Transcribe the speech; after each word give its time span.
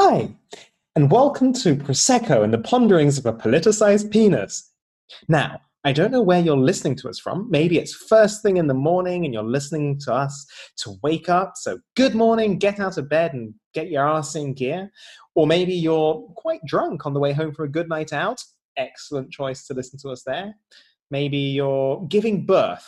Hi, 0.00 0.32
and 0.94 1.10
welcome 1.10 1.52
to 1.54 1.74
Prosecco 1.74 2.44
and 2.44 2.54
the 2.54 2.58
Ponderings 2.58 3.18
of 3.18 3.26
a 3.26 3.32
Politicized 3.32 4.12
Penis. 4.12 4.70
Now, 5.26 5.58
I 5.82 5.90
don't 5.90 6.12
know 6.12 6.22
where 6.22 6.38
you're 6.38 6.56
listening 6.56 6.94
to 6.98 7.08
us 7.08 7.18
from. 7.18 7.50
Maybe 7.50 7.78
it's 7.78 7.92
first 7.92 8.40
thing 8.40 8.58
in 8.58 8.68
the 8.68 8.74
morning 8.74 9.24
and 9.24 9.34
you're 9.34 9.42
listening 9.42 9.98
to 10.04 10.14
us 10.14 10.46
to 10.84 10.94
wake 11.02 11.28
up. 11.28 11.54
So, 11.56 11.80
good 11.96 12.14
morning, 12.14 12.60
get 12.60 12.78
out 12.78 12.96
of 12.96 13.08
bed 13.08 13.34
and 13.34 13.52
get 13.74 13.90
your 13.90 14.06
ass 14.06 14.36
in 14.36 14.54
gear. 14.54 14.88
Or 15.34 15.48
maybe 15.48 15.74
you're 15.74 16.22
quite 16.36 16.64
drunk 16.64 17.04
on 17.04 17.12
the 17.12 17.18
way 17.18 17.32
home 17.32 17.52
from 17.52 17.64
a 17.64 17.68
good 17.68 17.88
night 17.88 18.12
out. 18.12 18.40
Excellent 18.76 19.32
choice 19.32 19.66
to 19.66 19.74
listen 19.74 19.98
to 20.02 20.10
us 20.10 20.22
there. 20.24 20.54
Maybe 21.10 21.38
you're 21.38 22.06
giving 22.06 22.46
birth. 22.46 22.86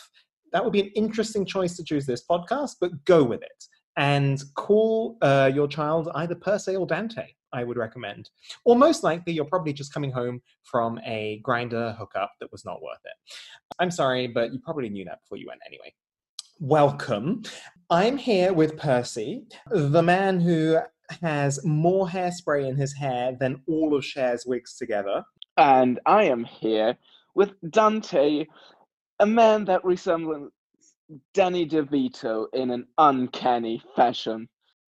That 0.53 0.63
would 0.63 0.71
be 0.71 0.79
an 0.79 0.91
interesting 0.95 1.45
choice 1.45 1.75
to 1.75 1.83
choose 1.83 2.05
this 2.05 2.23
podcast, 2.25 2.77
but 2.79 3.03
go 3.03 3.21
with 3.21 3.41
it 3.41 3.65
and 3.97 4.41
call 4.55 5.17
uh, 5.21 5.51
your 5.53 5.67
child 5.67 6.09
either 6.15 6.35
Percy 6.35 6.75
or 6.75 6.85
Dante. 6.85 7.27
I 7.53 7.63
would 7.63 7.77
recommend. 7.77 8.29
Or 8.63 8.77
most 8.77 9.03
likely, 9.03 9.33
you're 9.33 9.45
probably 9.45 9.73
just 9.73 9.93
coming 9.93 10.11
home 10.11 10.41
from 10.63 10.99
a 11.05 11.41
Grindr 11.45 11.97
hookup 11.97 12.31
that 12.39 12.51
was 12.51 12.63
not 12.63 12.81
worth 12.81 13.01
it. 13.03 13.35
I'm 13.79 13.91
sorry, 13.91 14.27
but 14.27 14.53
you 14.53 14.59
probably 14.59 14.89
knew 14.89 15.05
that 15.05 15.19
before 15.21 15.37
you 15.37 15.47
went 15.47 15.59
anyway. 15.67 15.93
Welcome. 16.59 17.43
I'm 17.89 18.17
here 18.17 18.53
with 18.53 18.77
Percy, 18.77 19.43
the 19.69 20.01
man 20.01 20.39
who 20.39 20.77
has 21.21 21.63
more 21.65 22.07
hairspray 22.07 22.69
in 22.69 22.77
his 22.77 22.93
hair 22.93 23.35
than 23.37 23.61
all 23.67 23.95
of 23.95 24.05
Cher's 24.05 24.45
wigs 24.45 24.77
together. 24.77 25.23
And 25.57 25.99
I 26.05 26.25
am 26.25 26.45
here 26.45 26.97
with 27.35 27.51
Dante, 27.69 28.45
a 29.19 29.25
man 29.25 29.65
that 29.65 29.83
resembles 29.83 30.51
Danny 31.33 31.65
DeVito 31.67 32.47
in 32.53 32.71
an 32.71 32.87
uncanny 32.97 33.81
fashion. 33.95 34.47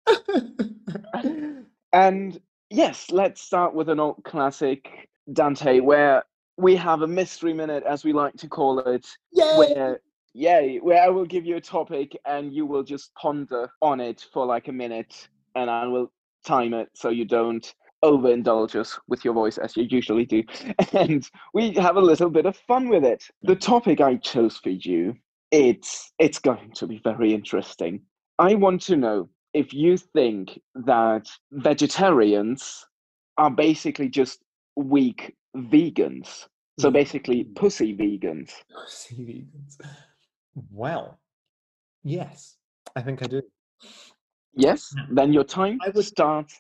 and 1.94 2.40
yes, 2.70 3.10
let's 3.12 3.42
start 3.42 3.74
with 3.74 3.90
an 3.90 4.00
old 4.00 4.24
classic, 4.24 5.10
Dante, 5.32 5.80
where 5.80 6.24
we 6.58 6.76
have 6.76 7.02
a 7.02 7.08
mystery 7.08 7.54
minute, 7.54 7.84
as 7.84 8.04
we 8.04 8.14
like 8.14 8.36
to 8.36 8.48
call 8.48 8.80
it. 8.80 9.08
Yay! 9.32 9.58
Where, 9.58 10.02
yay, 10.34 10.78
where 10.78 11.02
I 11.02 11.10
will 11.10 11.26
give 11.26 11.46
you 11.46 11.58
a 11.58 11.62
topic 11.62 12.16
and 12.26 12.54
you 12.54 12.66
will 12.66 12.84
just 12.84 13.14
ponder 13.16 13.70
on 13.82 14.00
it 14.00 14.26
for 14.32 14.46
like 14.46 14.68
a 14.68 14.74
minute, 14.74 15.28
and 15.56 15.70
I 15.70 15.88
will 15.88 16.12
time 16.46 16.74
it 16.74 16.90
so 16.94 17.10
you 17.10 17.26
don't 17.26 17.74
overindulge 18.04 18.76
us 18.76 19.00
with 19.08 19.24
your 19.24 19.34
voice 19.34 19.58
as 19.58 19.78
you 19.78 19.88
usually 19.90 20.26
do. 20.26 20.44
And 20.94 21.28
we 21.54 21.72
have 21.76 21.96
a 21.96 22.02
little 22.02 22.30
bit 22.30 22.46
of 22.46 22.58
fun 22.68 22.90
with 22.90 23.06
it. 23.06 23.24
The 23.44 23.56
topic 23.56 24.02
I 24.02 24.18
chose 24.18 24.58
for 24.58 24.70
you 24.70 25.16
it's 25.54 26.12
it's 26.18 26.40
going 26.40 26.72
to 26.74 26.88
be 26.88 27.00
very 27.04 27.32
interesting. 27.34 28.02
I 28.40 28.56
want 28.56 28.82
to 28.84 28.96
know 28.98 29.30
if 29.54 29.72
you 29.72 29.98
think 29.98 30.60
that 30.74 31.30
vegetarians 31.52 32.86
are 33.38 33.52
basically 33.52 34.10
just 34.10 34.40
weak 34.76 35.36
vegans. 35.56 36.48
So 36.80 36.90
basically, 36.90 37.44
pussy 37.44 37.96
vegans. 37.96 38.50
Pussy 38.74 39.16
vegans. 39.16 39.78
Well, 40.72 41.20
yes, 42.04 42.58
I 42.96 43.02
think 43.02 43.22
I 43.22 43.28
do. 43.28 43.44
Yes, 44.56 44.96
then 45.12 45.34
your 45.34 45.44
time 45.44 45.78
I 45.86 45.90
would- 45.90 46.04
start 46.06 46.52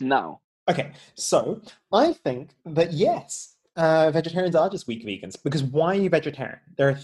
now. 0.00 0.40
Okay, 0.66 0.92
so 1.14 1.60
I 1.92 2.14
think 2.14 2.54
that 2.64 2.90
yes, 2.94 3.56
uh, 3.76 4.10
vegetarians 4.10 4.56
are 4.56 4.70
just 4.70 4.86
weak 4.86 5.04
vegans 5.04 5.36
because 5.42 5.62
why 5.62 5.88
are 5.96 6.00
you 6.00 6.08
vegetarian? 6.08 6.60
There 6.78 6.88
are 6.88 6.98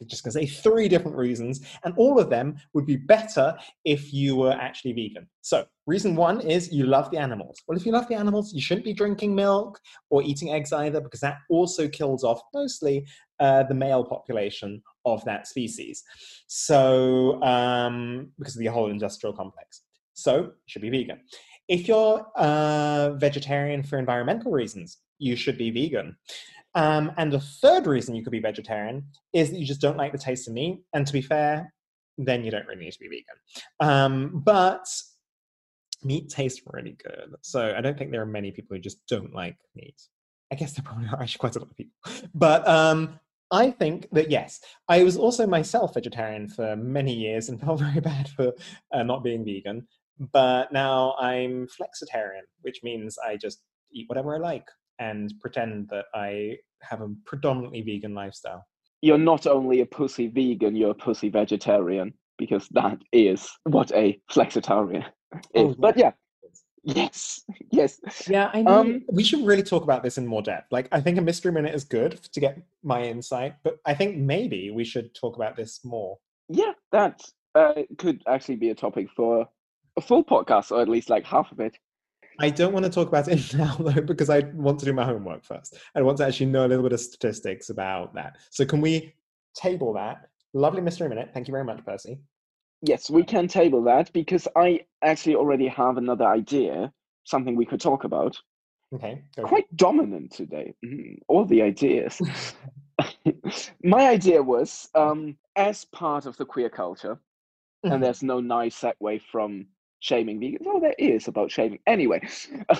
I'm 0.00 0.08
just 0.08 0.24
going 0.24 0.32
to 0.32 0.38
say 0.38 0.46
three 0.46 0.88
different 0.88 1.16
reasons, 1.16 1.60
and 1.84 1.94
all 1.96 2.18
of 2.18 2.30
them 2.30 2.56
would 2.74 2.86
be 2.86 2.96
better 2.96 3.56
if 3.84 4.12
you 4.12 4.36
were 4.36 4.52
actually 4.52 4.92
vegan. 4.92 5.28
So, 5.42 5.66
reason 5.86 6.14
one 6.16 6.40
is 6.40 6.72
you 6.72 6.86
love 6.86 7.10
the 7.10 7.18
animals. 7.18 7.60
Well, 7.66 7.78
if 7.78 7.86
you 7.86 7.92
love 7.92 8.08
the 8.08 8.14
animals, 8.14 8.52
you 8.52 8.60
shouldn't 8.60 8.84
be 8.84 8.92
drinking 8.92 9.34
milk 9.34 9.80
or 10.10 10.22
eating 10.22 10.50
eggs 10.50 10.72
either, 10.72 11.00
because 11.00 11.20
that 11.20 11.38
also 11.50 11.88
kills 11.88 12.24
off 12.24 12.40
mostly 12.54 13.06
uh, 13.40 13.62
the 13.64 13.74
male 13.74 14.04
population 14.04 14.82
of 15.04 15.24
that 15.24 15.46
species. 15.46 16.02
So, 16.46 17.42
um, 17.42 18.30
because 18.38 18.56
of 18.56 18.60
the 18.60 18.66
whole 18.66 18.90
industrial 18.90 19.34
complex. 19.34 19.82
So, 20.14 20.36
you 20.36 20.52
should 20.66 20.82
be 20.82 20.90
vegan. 20.90 21.20
If 21.68 21.86
you're 21.86 22.26
uh, 22.36 23.10
vegetarian 23.16 23.82
for 23.82 23.98
environmental 23.98 24.52
reasons, 24.52 24.98
you 25.18 25.36
should 25.36 25.58
be 25.58 25.70
vegan. 25.70 26.16
Um, 26.78 27.10
and 27.16 27.32
the 27.32 27.40
third 27.40 27.88
reason 27.88 28.14
you 28.14 28.22
could 28.22 28.30
be 28.30 28.38
vegetarian 28.38 29.04
is 29.32 29.50
that 29.50 29.58
you 29.58 29.66
just 29.66 29.80
don't 29.80 29.96
like 29.96 30.12
the 30.12 30.18
taste 30.18 30.46
of 30.46 30.54
meat. 30.54 30.80
And 30.94 31.04
to 31.08 31.12
be 31.12 31.20
fair, 31.20 31.74
then 32.16 32.44
you 32.44 32.52
don't 32.52 32.66
really 32.68 32.84
need 32.84 32.92
to 32.92 33.00
be 33.00 33.08
vegan. 33.08 33.24
Um, 33.80 34.42
but 34.44 34.86
meat 36.04 36.28
tastes 36.28 36.62
really 36.66 36.96
good. 37.02 37.34
So 37.42 37.74
I 37.76 37.80
don't 37.80 37.98
think 37.98 38.12
there 38.12 38.22
are 38.22 38.26
many 38.26 38.52
people 38.52 38.76
who 38.76 38.80
just 38.80 39.04
don't 39.08 39.34
like 39.34 39.56
meat. 39.74 40.00
I 40.52 40.54
guess 40.54 40.74
there 40.74 40.84
probably 40.84 41.08
are 41.08 41.20
actually 41.20 41.40
quite 41.40 41.56
a 41.56 41.58
lot 41.58 41.70
of 41.70 41.76
people. 41.76 42.30
But 42.32 42.66
um, 42.68 43.18
I 43.50 43.72
think 43.72 44.08
that 44.12 44.30
yes, 44.30 44.60
I 44.88 45.02
was 45.02 45.16
also 45.16 45.48
myself 45.48 45.94
vegetarian 45.94 46.48
for 46.48 46.76
many 46.76 47.12
years 47.12 47.48
and 47.48 47.60
felt 47.60 47.80
very 47.80 48.00
bad 48.00 48.28
for 48.28 48.52
uh, 48.94 49.02
not 49.02 49.24
being 49.24 49.44
vegan. 49.44 49.88
But 50.32 50.72
now 50.72 51.16
I'm 51.18 51.66
flexitarian, 51.66 52.46
which 52.60 52.84
means 52.84 53.18
I 53.18 53.36
just 53.36 53.62
eat 53.92 54.08
whatever 54.08 54.36
I 54.36 54.38
like 54.38 54.68
and 54.98 55.32
pretend 55.40 55.88
that 55.90 56.06
I 56.14 56.56
have 56.82 57.00
a 57.00 57.08
predominantly 57.26 57.82
vegan 57.82 58.14
lifestyle. 58.14 58.64
You're 59.00 59.18
not 59.18 59.46
only 59.46 59.80
a 59.80 59.86
pussy 59.86 60.28
vegan, 60.28 60.74
you're 60.74 60.90
a 60.90 60.94
pussy 60.94 61.28
vegetarian, 61.28 62.14
because 62.36 62.68
that 62.70 62.98
is 63.12 63.48
what 63.64 63.92
a 63.92 64.20
flexitarian 64.30 65.04
is. 65.32 65.40
Oh, 65.54 65.74
but 65.78 65.96
yeah, 65.96 66.12
yes, 66.82 67.42
yes. 67.70 68.00
Yeah, 68.28 68.50
I 68.52 68.62
know. 68.62 68.80
Um, 68.80 69.04
we 69.12 69.22
should 69.22 69.44
really 69.44 69.62
talk 69.62 69.82
about 69.82 70.02
this 70.02 70.18
in 70.18 70.26
more 70.26 70.42
depth. 70.42 70.72
Like, 70.72 70.88
I 70.90 71.00
think 71.00 71.18
a 71.18 71.22
mystery 71.22 71.52
minute 71.52 71.74
is 71.74 71.84
good 71.84 72.20
to 72.32 72.40
get 72.40 72.58
my 72.82 73.02
insight, 73.02 73.54
but 73.62 73.78
I 73.86 73.94
think 73.94 74.16
maybe 74.16 74.70
we 74.70 74.84
should 74.84 75.14
talk 75.14 75.36
about 75.36 75.56
this 75.56 75.84
more. 75.84 76.18
Yeah, 76.48 76.72
that 76.92 77.20
uh, 77.54 77.82
could 77.98 78.22
actually 78.26 78.56
be 78.56 78.70
a 78.70 78.74
topic 78.74 79.08
for 79.14 79.46
a 79.96 80.00
full 80.00 80.24
podcast, 80.24 80.70
or 80.70 80.80
at 80.80 80.88
least 80.88 81.10
like 81.10 81.24
half 81.24 81.52
of 81.52 81.60
it. 81.60 81.76
I 82.40 82.50
don't 82.50 82.72
want 82.72 82.84
to 82.84 82.90
talk 82.90 83.08
about 83.08 83.28
it 83.28 83.54
now, 83.54 83.74
though, 83.76 84.00
because 84.00 84.30
I 84.30 84.40
want 84.54 84.78
to 84.80 84.84
do 84.84 84.92
my 84.92 85.04
homework 85.04 85.44
first. 85.44 85.76
I 85.94 86.02
want 86.02 86.18
to 86.18 86.26
actually 86.26 86.46
know 86.46 86.66
a 86.66 86.68
little 86.68 86.82
bit 86.82 86.92
of 86.92 87.00
statistics 87.00 87.70
about 87.70 88.14
that. 88.14 88.36
So, 88.50 88.64
can 88.64 88.80
we 88.80 89.14
table 89.54 89.92
that? 89.94 90.28
Lovely 90.54 90.80
mystery 90.80 91.08
minute. 91.08 91.30
Thank 91.34 91.48
you 91.48 91.52
very 91.52 91.64
much, 91.64 91.84
Percy. 91.84 92.18
Yes, 92.82 93.10
we 93.10 93.24
can 93.24 93.48
table 93.48 93.82
that 93.84 94.12
because 94.12 94.46
I 94.54 94.80
actually 95.02 95.34
already 95.34 95.66
have 95.68 95.96
another 95.96 96.26
idea, 96.26 96.92
something 97.24 97.56
we 97.56 97.66
could 97.66 97.80
talk 97.80 98.04
about. 98.04 98.38
Okay. 98.94 99.22
go 99.36 99.42
for 99.42 99.46
it. 99.46 99.48
Quite 99.48 99.76
dominant 99.76 100.32
today. 100.32 100.74
Mm, 100.84 101.18
all 101.26 101.44
the 101.44 101.62
ideas. 101.62 102.20
My 103.84 104.08
idea 104.08 104.42
was 104.42 104.88
um, 104.94 105.36
as 105.56 105.84
part 105.86 106.26
of 106.26 106.36
the 106.36 106.44
queer 106.44 106.70
culture, 106.70 107.18
and 107.84 108.02
there's 108.02 108.22
no 108.22 108.40
nice 108.40 108.80
segue 108.80 109.22
from 109.30 109.66
shaming 110.00 110.40
vegans. 110.40 110.64
Oh, 110.66 110.80
there 110.80 110.94
is 110.98 111.28
about 111.28 111.50
shaming. 111.50 111.78
Anyway, 111.86 112.20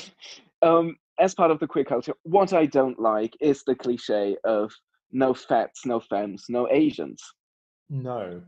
um, 0.62 0.96
as 1.20 1.34
part 1.34 1.50
of 1.50 1.58
the 1.60 1.66
queer 1.66 1.84
culture, 1.84 2.14
what 2.22 2.52
I 2.52 2.66
don't 2.66 2.98
like 2.98 3.36
is 3.40 3.62
the 3.64 3.74
cliche 3.74 4.36
of 4.44 4.72
no 5.12 5.34
fats, 5.34 5.84
no 5.86 6.00
femmes, 6.00 6.44
no 6.48 6.68
Asians. 6.70 7.22
No. 7.90 8.42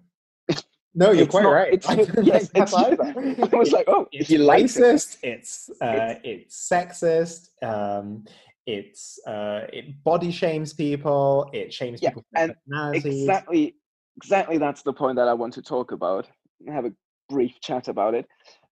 No, 0.92 1.12
you're 1.12 1.22
It's 1.22 1.30
quite 1.30 1.44
not- 1.44 1.50
right. 1.52 1.72
it's 1.72 1.88
I 1.88 1.94
not- 1.94 2.08
don't 2.08 2.26
yes, 2.26 2.50
it's 2.54 2.74
either. 2.74 3.14
I 3.52 3.56
was 3.56 3.70
like, 3.70 3.84
oh, 3.86 4.08
it's 4.10 4.28
likes 4.28 4.76
racist. 4.76 5.18
It's 5.22 5.70
uh, 5.80 6.14
it's 6.24 6.68
sexist. 6.68 7.50
Um, 7.62 8.24
it's 8.66 9.20
uh, 9.24 9.66
it 9.72 10.02
body 10.02 10.32
shames 10.32 10.72
people. 10.72 11.48
It 11.52 11.72
shames 11.72 12.02
Yeah, 12.02 12.08
people 12.08 12.24
and. 12.34 12.56
Exactly, 12.92 13.76
exactly. 14.16 14.58
That's 14.58 14.82
the 14.82 14.92
point 14.92 15.14
that 15.14 15.28
I 15.28 15.32
want 15.32 15.54
to 15.54 15.62
talk 15.62 15.92
about. 15.92 16.26
Have 16.66 16.86
a 16.86 16.92
brief 17.28 17.60
chat 17.60 17.86
about 17.86 18.14
it. 18.14 18.26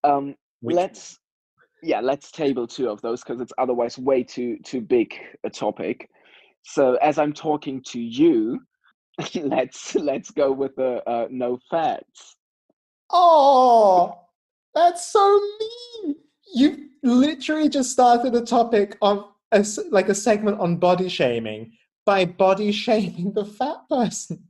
Um, 0.04 0.34
Which- 0.60 0.76
let's, 0.76 1.18
yeah, 1.82 2.00
let's 2.00 2.30
table 2.30 2.66
two 2.66 2.88
of 2.88 3.00
those 3.02 3.22
because 3.22 3.40
it's 3.40 3.52
otherwise 3.58 3.98
way 3.98 4.22
too 4.22 4.58
too 4.64 4.80
big 4.80 5.14
a 5.44 5.50
topic. 5.50 6.08
So 6.64 6.94
as 6.96 7.18
I'm 7.18 7.32
talking 7.32 7.82
to 7.84 8.00
you, 8.00 8.60
let's 9.34 9.94
let's 9.94 10.30
go 10.30 10.52
with 10.52 10.74
the 10.76 11.02
uh, 11.08 11.28
no 11.30 11.58
fats. 11.70 12.36
Oh, 13.10 14.18
that's 14.74 15.10
so 15.12 15.40
mean. 15.60 16.16
You 16.54 16.88
literally 17.02 17.68
just 17.68 17.90
started 17.92 18.34
a 18.34 18.44
topic 18.44 18.96
of 19.02 19.24
a 19.52 19.58
s 19.58 19.78
like 19.90 20.08
a 20.08 20.14
segment 20.14 20.60
on 20.60 20.76
body 20.76 21.08
shaming 21.08 21.72
by 22.04 22.24
body 22.24 22.72
shaming 22.84 23.32
the 23.34 23.44
fat 23.44 23.78
person. 23.88 24.44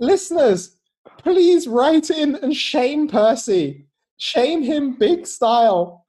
Listeners, 0.00 0.76
please 1.18 1.66
write 1.68 2.10
in 2.10 2.36
and 2.36 2.54
shame 2.54 3.08
Percy. 3.08 3.86
Shame 4.18 4.62
him 4.62 4.94
big 4.94 5.26
style. 5.26 6.04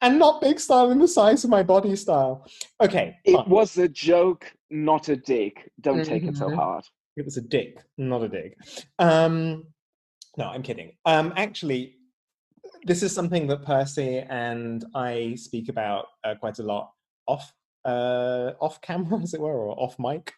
And 0.00 0.18
not 0.18 0.40
big 0.42 0.60
style 0.60 0.90
in 0.90 0.98
the 0.98 1.08
size 1.08 1.44
of 1.44 1.50
my 1.50 1.62
body 1.62 1.96
style. 1.96 2.46
Okay. 2.82 3.16
It 3.24 3.36
fine. 3.36 3.48
was 3.48 3.78
a 3.78 3.88
joke, 3.88 4.52
not 4.70 5.08
a 5.08 5.16
dick. 5.16 5.70
Don't 5.80 6.04
take 6.04 6.24
it 6.24 6.36
so 6.36 6.48
Mhm. 6.48 6.56
hard. 6.56 6.84
It 7.16 7.24
was 7.24 7.36
a 7.36 7.40
dick, 7.42 7.78
not 7.96 8.22
a 8.22 8.28
dig. 8.28 8.56
Um, 8.98 9.66
no, 10.36 10.46
I'm 10.48 10.62
kidding. 10.62 10.96
Um, 11.06 11.32
actually, 11.36 11.96
this 12.84 13.02
is 13.02 13.14
something 13.14 13.46
that 13.46 13.62
Percy 13.62 14.18
and 14.18 14.84
I 14.94 15.36
speak 15.36 15.68
about 15.68 16.06
uh, 16.24 16.34
quite 16.34 16.58
a 16.58 16.62
lot 16.64 16.92
off 17.26 17.52
uh, 17.86 18.52
off 18.62 18.80
camera, 18.80 19.18
as 19.22 19.34
it 19.34 19.40
were, 19.40 19.52
or 19.52 19.78
off 19.78 19.98
mic, 19.98 20.32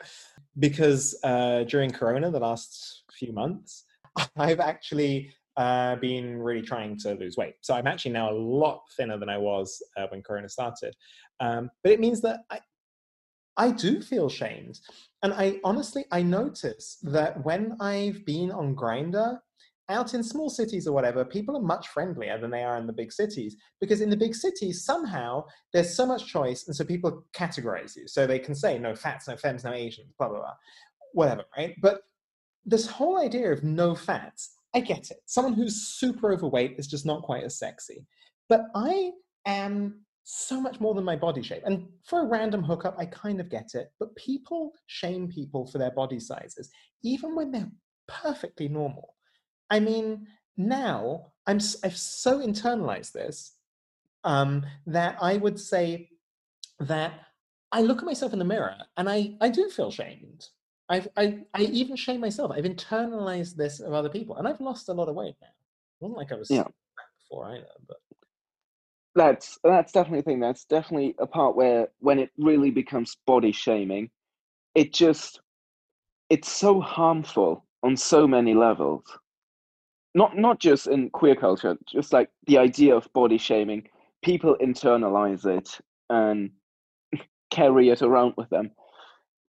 because 0.59 1.17
uh, 1.23 1.63
during 1.65 1.91
Corona, 1.93 2.29
the 2.31 2.41
last 2.41 3.05
few 3.13 3.33
months, 3.33 3.85
I've 4.37 4.59
actually 4.61 5.33
uh, 5.57 5.97
been 5.97 6.39
really 6.39 6.63
trying 6.63 6.99
to 6.99 7.15
lose 7.15 7.37
weight. 7.37 7.55
So 7.61 7.75
I'm 7.75 7.87
actually 7.87 8.13
now 8.13 8.31
a 8.31 8.37
lot 8.37 8.83
thinner 8.97 9.19
than 9.19 9.29
I 9.29 9.39
was 9.39 9.83
uh, 9.97 10.07
when 10.11 10.23
Corona 10.23 10.49
started. 10.49 10.95
Um, 11.41 11.71
but 11.83 11.93
it 11.93 12.01
means 12.01 12.21
that 12.23 12.41
I, 12.51 12.61
I 13.57 13.71
do 13.71 14.03
feel 14.03 14.29
shamed. 14.29 14.81
And 15.23 15.33
I 15.33 15.61
honestly, 15.65 16.05
I 16.13 16.23
notice 16.23 16.99
that 17.03 17.43
when 17.45 17.77
I've 17.81 18.25
been 18.27 18.51
on 18.51 18.77
Grindr, 18.77 19.39
out 19.89 20.15
in 20.15 20.23
small 20.23 20.51
cities 20.51 20.89
or 20.89 20.93
whatever, 20.93 21.25
people 21.25 21.57
are 21.57 21.63
much 21.63 21.89
friendlier 21.89 22.39
than 22.39 22.51
they 22.51 22.65
are 22.65 22.77
in 22.77 22.87
the 22.87 22.93
big 22.93 23.13
cities. 23.13 23.57
Because 23.81 24.01
in 24.01 24.11
the 24.11 24.17
big 24.17 24.35
cities, 24.35 24.85
somehow 24.85 25.45
there's 25.73 25.95
so 25.95 26.05
much 26.05 26.27
choice, 26.27 26.67
and 26.67 26.75
so 26.75 26.85
people 26.85 27.25
categorize 27.35 27.97
you. 27.97 28.09
So 28.09 28.27
they 28.27 28.39
can 28.39 28.55
say 28.55 28.79
no 28.79 28.95
fats, 28.95 29.29
no 29.29 29.37
femmes, 29.37 29.65
no 29.65 29.73
Asians, 29.73 30.13
blah 30.19 30.29
blah 30.29 30.39
blah, 30.39 30.55
whatever, 31.13 31.45
right? 31.57 31.75
But 31.81 32.01
this 32.65 32.87
whole 32.87 33.19
idea 33.21 33.53
of 33.53 33.63
no 33.63 33.95
fats, 33.95 34.56
I 34.77 34.81
get 34.81 35.11
it. 35.11 35.23
Someone 35.25 35.55
who's 35.55 35.89
super 35.89 36.35
overweight 36.35 36.75
is 36.79 36.87
just 36.87 37.07
not 37.07 37.23
quite 37.23 37.45
as 37.45 37.59
sexy. 37.59 38.07
But 38.51 38.67
I 38.75 39.11
am 39.47 40.03
so 40.25 40.61
much 40.61 40.81
more 40.81 40.93
than 40.93 41.03
my 41.03 41.17
body 41.17 41.43
shape. 41.43 41.63
And 41.65 41.89
for 42.05 42.21
a 42.21 42.27
random 42.27 42.63
hookup, 42.63 42.95
I 42.99 43.07
kind 43.07 43.41
of 43.41 43.49
get 43.49 43.71
it. 43.75 43.89
But 43.99 44.15
people 44.17 44.73
shame 44.87 45.29
people 45.29 45.67
for 45.67 45.79
their 45.79 45.93
body 45.93 46.21
sizes, 46.21 46.71
even 47.03 47.35
when 47.35 47.53
they're 47.53 47.73
perfectly 48.07 48.69
normal. 48.69 49.15
I 49.71 49.81
mean, 49.81 50.27
now 50.59 51.33
I'm 51.47 51.59
I've 51.83 51.97
so 51.97 52.41
internalized 52.41 53.13
this 53.13 53.55
um, 54.25 54.67
that 54.87 55.17
I 55.23 55.39
would 55.39 55.59
say 55.59 56.11
that 56.81 57.15
I 57.73 57.81
look 57.81 57.99
at 57.99 58.05
myself 58.05 58.35
in 58.35 58.39
the 58.39 58.45
mirror 58.45 58.77
and 58.99 59.09
I 59.09 59.37
I 59.41 59.49
do 59.49 59.71
feel 59.71 59.91
shamed. 59.91 60.49
I've, 60.89 61.09
I 61.17 61.45
I 61.55 61.63
even 61.63 61.97
shame 61.97 62.21
myself. 62.21 62.53
I've 62.53 62.65
internalized 62.65 63.57
this 63.57 63.81
of 63.81 63.93
other 63.93 64.09
people, 64.09 64.37
and 64.37 64.47
I've 64.47 64.61
lost 64.61 64.89
a 64.89 64.93
lot 64.93 65.09
of 65.09 65.15
weight 65.17 65.35
now. 65.41 65.49
It 65.49 66.05
wasn't 66.05 66.19
like 66.19 66.33
I 66.33 66.37
was 66.37 66.51
Yeah. 66.51 66.69
before 67.29 67.47
either, 67.51 67.67
but 67.89 67.99
That's 69.17 69.59
that's 69.65 69.93
definitely 69.93 70.21
a 70.21 70.23
thing. 70.23 70.41
That's 70.41 70.65
definitely 70.65 71.15
a 71.19 71.27
part 71.27 71.57
where 71.57 71.89
when 72.01 72.19
it 72.21 72.31
really 72.39 72.71
becomes 72.71 73.17
body 73.27 73.51
shaming, 73.53 74.11
it 74.75 74.93
just 74.93 75.41
it's 76.31 76.51
so 76.51 76.81
harmful 76.81 77.67
on 77.83 77.97
so 77.97 78.27
many 78.29 78.55
levels. 78.55 79.05
Not 80.15 80.37
not 80.37 80.59
just 80.59 80.87
in 80.89 81.11
queer 81.11 81.37
culture, 81.37 81.77
just 81.87 82.13
like 82.13 82.31
the 82.47 82.59
idea 82.59 82.97
of 82.97 83.13
body 83.13 83.39
shaming. 83.39 83.89
People 84.23 84.57
internalize 84.61 85.45
it 85.47 85.79
and 86.11 86.51
carry 87.51 87.91
it 87.91 88.03
around 88.03 88.35
with 88.37 88.49
them. 88.51 88.71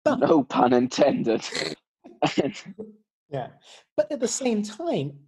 But- 0.05 0.21
No 0.21 0.45
pun 0.45 0.73
intended. 0.73 1.43
Yeah. 3.31 3.49
But 3.97 4.13
at 4.13 4.21
the 4.21 4.29
same 4.29 4.63
time, 4.63 5.19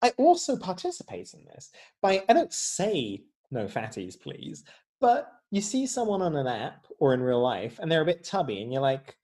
I 0.00 0.10
also 0.16 0.56
participate 0.56 1.34
in 1.34 1.44
this 1.46 1.70
by, 2.00 2.22
I 2.28 2.32
don't 2.32 2.52
say 2.52 3.22
no 3.50 3.64
fatties, 3.66 4.20
please, 4.20 4.62
but 5.00 5.32
you 5.50 5.60
see 5.60 5.86
someone 5.86 6.22
on 6.22 6.36
an 6.36 6.46
app 6.46 6.86
or 7.00 7.14
in 7.14 7.20
real 7.20 7.40
life 7.42 7.80
and 7.80 7.90
they're 7.90 8.02
a 8.02 8.06
bit 8.06 8.22
tubby 8.22 8.62
and 8.62 8.72
you're 8.72 8.82
like, 8.82 9.16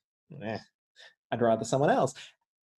eh, 0.43 0.59
I'd 1.31 1.41
rather 1.43 1.65
someone 1.65 1.91
else. 1.91 2.15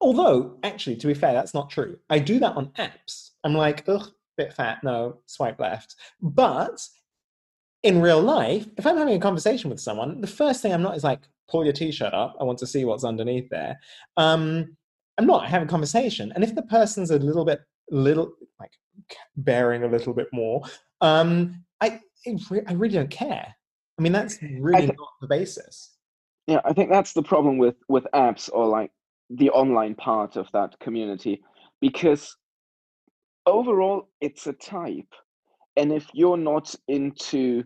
Although, 0.01 0.57
actually, 0.63 0.98
to 0.98 1.07
be 1.07 1.13
fair, 1.13 1.31
that's 1.31 1.54
not 1.54 1.69
true. 1.69 1.98
I 2.10 2.19
do 2.19 2.38
that 2.39 2.57
on 2.57 2.68
apps. 2.77 3.30
I'm 3.45 3.54
like, 3.54 3.88
ugh, 3.88 4.10
bit 4.38 4.51
fat, 4.51 4.83
no, 4.83 5.19
swipe 5.25 5.60
left. 5.60 5.95
But 6.22 6.86
in 7.83 8.01
real 8.01 8.22
life, 8.22 8.68
if 8.77 8.86
I'm 8.86 8.98
having 8.98 9.16
a 9.16 9.19
conversation 9.19 9.69
with 9.69 9.80
someone, 9.80 10.19
the 10.19 10.27
first 10.27 10.62
thing 10.62 10.74
I'm 10.74 10.81
not 10.81 10.98
is 10.98 11.04
like, 11.04 11.22
pull 11.50 11.63
your 11.63 11.74
t-shirt 11.74 12.13
up. 12.13 12.36
I 12.39 12.44
want 12.44 12.59
to 12.59 12.68
see 12.68 12.86
what's 12.86 13.03
underneath 13.03 13.50
there. 13.50 13.80
Um, 14.18 14.75
I'm 15.18 15.25
not. 15.25 15.47
having 15.47 15.68
a 15.68 15.71
conversation, 15.71 16.31
and 16.36 16.44
if 16.44 16.56
the 16.56 16.63
person's 16.63 17.12
a 17.12 17.19
little 17.19 17.45
bit, 17.45 17.62
little 17.89 18.33
like 18.59 18.71
bearing 19.38 19.83
a 19.83 19.88
little 19.88 20.13
bit 20.13 20.27
more, 20.33 20.62
um, 21.01 21.63
I 21.81 22.01
re- 22.50 22.65
I 22.68 22.74
really 22.74 22.95
don't 22.95 23.09
care. 23.09 23.56
I 23.97 24.01
mean, 24.01 24.12
that's 24.12 24.42
really 24.42 24.88
not 24.88 25.09
the 25.21 25.27
basis. 25.27 25.92
Yeah, 26.47 26.59
I 26.65 26.74
think 26.74 26.89
that's 26.89 27.13
the 27.13 27.24
problem 27.24 27.57
with 27.57 27.75
with 27.88 28.06
apps 28.13 28.50
or 28.51 28.68
like 28.68 28.91
the 29.30 29.50
online 29.51 29.95
part 29.95 30.36
of 30.36 30.51
that 30.51 30.77
community 30.80 31.41
because 31.81 32.36
overall 33.45 34.09
it's 34.21 34.48
a 34.48 34.53
type. 34.53 35.13
And 35.77 35.91
if 35.91 36.07
you're 36.13 36.38
not 36.38 36.74
into 36.88 37.63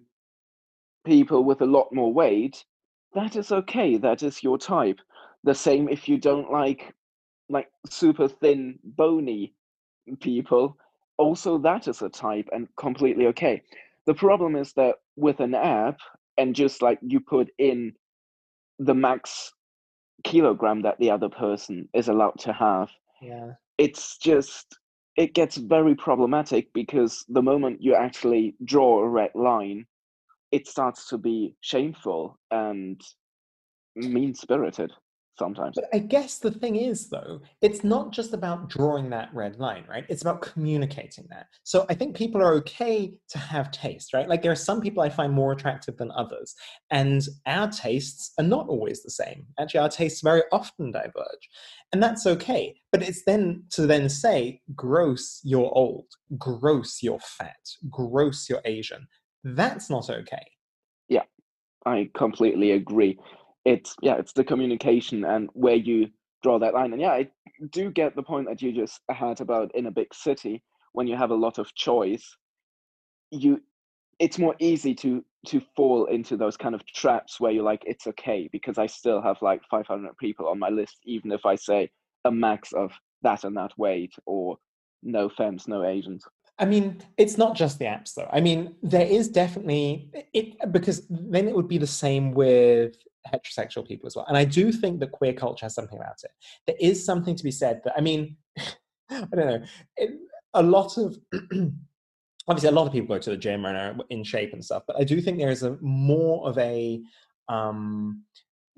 people 1.05 1.43
with 1.43 1.61
a 1.61 1.65
lot 1.65 1.93
more 1.93 2.11
weight, 2.11 2.63
that 3.13 3.35
is 3.35 3.51
okay. 3.51 3.97
That 3.97 4.23
is 4.23 4.44
your 4.44 4.57
type. 4.57 5.00
The 5.44 5.56
same 5.56 5.89
if 5.89 6.07
you 6.09 6.17
don't 6.17 6.51
like 6.51 6.94
like 7.50 7.67
super 7.89 8.27
thin 8.27 8.77
bony 8.83 9.53
people, 10.21 10.77
also 11.17 11.57
that 11.59 11.88
is 11.88 12.01
a 12.01 12.09
type 12.09 12.47
and 12.51 12.67
completely 12.77 13.27
okay. 13.27 13.61
The 14.06 14.13
problem 14.13 14.56
is 14.56 14.73
that 14.73 14.95
with 15.15 15.39
an 15.39 15.56
app 15.56 15.97
and 16.38 16.56
just 16.56 16.81
like 16.81 17.00
you 17.01 17.19
put 17.19 17.50
in 17.57 17.94
the 18.79 18.94
max 18.95 19.51
kilogram 20.23 20.81
that 20.81 20.97
the 21.00 21.11
other 21.11 21.29
person 21.29 21.88
is 21.94 22.07
allowed 22.07 22.38
to 22.39 22.53
have 22.53 22.89
Yeah. 23.21 23.53
it's 23.77 24.17
just 24.17 24.77
it 25.15 25.33
gets 25.33 25.57
very 25.57 25.95
problematic 25.95 26.71
because 26.73 27.25
the 27.29 27.41
moment 27.41 27.81
you 27.81 27.95
actually 27.95 28.56
draw 28.63 29.00
a 29.00 29.07
red 29.07 29.31
line 29.35 29.85
it 30.51 30.67
starts 30.67 31.07
to 31.09 31.17
be 31.17 31.55
shameful 31.61 32.39
and 32.51 33.01
mean 33.95 34.33
spirited 34.33 34.91
sometimes 35.39 35.75
But 35.75 35.89
I 35.93 35.99
guess 35.99 36.37
the 36.37 36.51
thing 36.51 36.75
is, 36.75 37.09
though, 37.09 37.41
it's 37.61 37.83
not 37.83 38.11
just 38.11 38.33
about 38.33 38.69
drawing 38.69 39.09
that 39.11 39.33
red 39.33 39.57
line, 39.57 39.85
right? 39.89 40.05
It's 40.09 40.21
about 40.21 40.41
communicating 40.41 41.25
that. 41.29 41.47
So 41.63 41.85
I 41.89 41.95
think 41.95 42.15
people 42.15 42.41
are 42.41 42.53
okay 42.55 43.13
to 43.29 43.39
have 43.39 43.71
taste, 43.71 44.13
right? 44.13 44.27
Like 44.27 44.41
there 44.41 44.51
are 44.51 44.67
some 44.67 44.81
people 44.81 45.01
I 45.01 45.09
find 45.09 45.33
more 45.33 45.53
attractive 45.53 45.97
than 45.97 46.11
others, 46.11 46.53
and 46.91 47.21
our 47.47 47.69
tastes 47.69 48.33
are 48.37 48.43
not 48.43 48.67
always 48.67 49.01
the 49.01 49.09
same. 49.09 49.47
Actually, 49.59 49.79
our 49.79 49.89
tastes 49.89 50.21
very 50.21 50.43
often 50.51 50.91
diverge, 50.91 51.49
and 51.93 52.03
that's 52.03 52.27
okay. 52.27 52.75
But 52.91 53.01
it's 53.01 53.23
then 53.23 53.63
to 53.71 53.87
then 53.87 54.09
say, 54.09 54.61
gross, 54.75 55.39
you're 55.43 55.71
old, 55.73 56.07
gross, 56.37 56.99
you're 57.01 57.19
fat, 57.19 57.55
gross, 57.89 58.49
you're 58.49 58.61
Asian. 58.65 59.07
That's 59.44 59.89
not 59.89 60.09
okay. 60.09 60.45
Yeah, 61.07 61.23
I 61.85 62.09
completely 62.13 62.71
agree 62.71 63.18
it's 63.66 63.95
yeah 64.02 64.16
it's 64.16 64.33
the 64.33 64.44
communication 64.44 65.25
and 65.25 65.49
where 65.54 65.75
you 65.75 66.07
draw 66.42 66.57
that 66.59 66.73
line 66.73 66.94
and 66.94 67.02
yeah 67.02 67.11
i 67.11 67.30
do 67.71 67.92
get 67.92 68.16
the 68.16 68.23
point 68.23 68.47
that 68.47 68.61
you 68.61 68.71
just 68.71 69.02
had 69.11 69.42
about 69.42 69.73
in 69.75 69.85
a 69.85 69.92
big 69.92 70.13
city 70.13 70.63
when 70.94 71.07
you 71.07 71.16
have 71.16 71.31
a 71.31 71.35
lot 71.35 71.57
of 71.57 71.73
choice 71.75 72.37
you 73.31 73.61
it's 74.19 74.40
more 74.40 74.56
easy 74.59 74.95
to 74.95 75.23
to 75.45 75.61
fall 75.75 76.06
into 76.06 76.35
those 76.35 76.57
kind 76.57 76.75
of 76.75 76.85
traps 76.85 77.40
where 77.40 77.52
you're 77.52 77.63
like 77.63 77.83
it's 77.85 78.07
okay 78.07 78.49
because 78.52 78.78
i 78.78 78.85
still 78.85 79.21
have 79.21 79.37
like 79.42 79.61
500 79.69 80.18
people 80.18 80.47
on 80.47 80.57
my 80.57 80.69
list 80.69 80.97
even 81.06 81.31
if 81.31 81.45
i 81.45 81.56
say 81.56 81.90
a 82.25 82.31
max 82.31 82.71
of 82.73 82.92
that 83.21 83.44
and 83.44 83.56
that 83.57 83.71
weight 83.78 84.13
or 84.25 84.57
no 85.04 85.30
femmes 85.30 85.68
no 85.68 85.83
asians 85.85 86.23
I 86.59 86.66
mean, 86.66 87.01
it's 87.18 87.37
not 87.37 87.56
just 87.56 87.80
the 87.80 87.85
apps, 87.85 88.13
though. 88.13 88.30
I 88.31 88.42
mean, 88.42 88.75
there 88.83 89.06
is 89.07 89.30
definitely 89.30 90.09
it 90.33 90.57
because 90.71 91.07
then 91.09 91.47
it 91.47 91.56
would 91.56 91.69
be 91.69 91.78
the 91.78 91.87
same 91.87 92.33
with 92.33 92.95
heterosexual 93.33 93.87
people 93.87 94.07
as 94.07 94.16
well. 94.16 94.25
And 94.28 94.37
I 94.37 94.44
do 94.44 94.71
think 94.71 94.99
that 94.99 95.11
queer 95.11 95.33
culture 95.33 95.66
has 95.66 95.75
something 95.75 95.97
about 95.97 96.21
it. 96.23 96.31
There 96.68 96.75
is 96.80 97.04
something 97.04 97.35
to 97.35 97.44
be 97.44 97.51
said 97.51 97.81
that 97.85 97.94
I 97.97 98.01
mean, 98.01 98.35
I 99.09 99.25
don't 99.33 99.47
know. 99.47 99.63
It, 99.95 100.11
a 100.54 100.61
lot 100.61 100.97
of 100.97 101.18
obviously 102.47 102.69
a 102.69 102.73
lot 102.73 102.87
of 102.87 102.92
people 102.92 103.16
go 103.16 103.19
to 103.19 103.30
the 103.30 103.37
gym 103.37 103.66
and 103.66 103.78
are 103.78 103.95
in 104.09 104.23
shape 104.23 104.51
and 104.54 104.63
stuff, 104.63 104.83
but 104.85 104.99
I 104.99 105.04
do 105.04 105.21
think 105.21 105.37
there 105.37 105.51
is 105.51 105.63
a 105.63 105.78
more 105.81 106.47
of 106.47 106.57
a 106.57 107.01
um, 107.47 108.23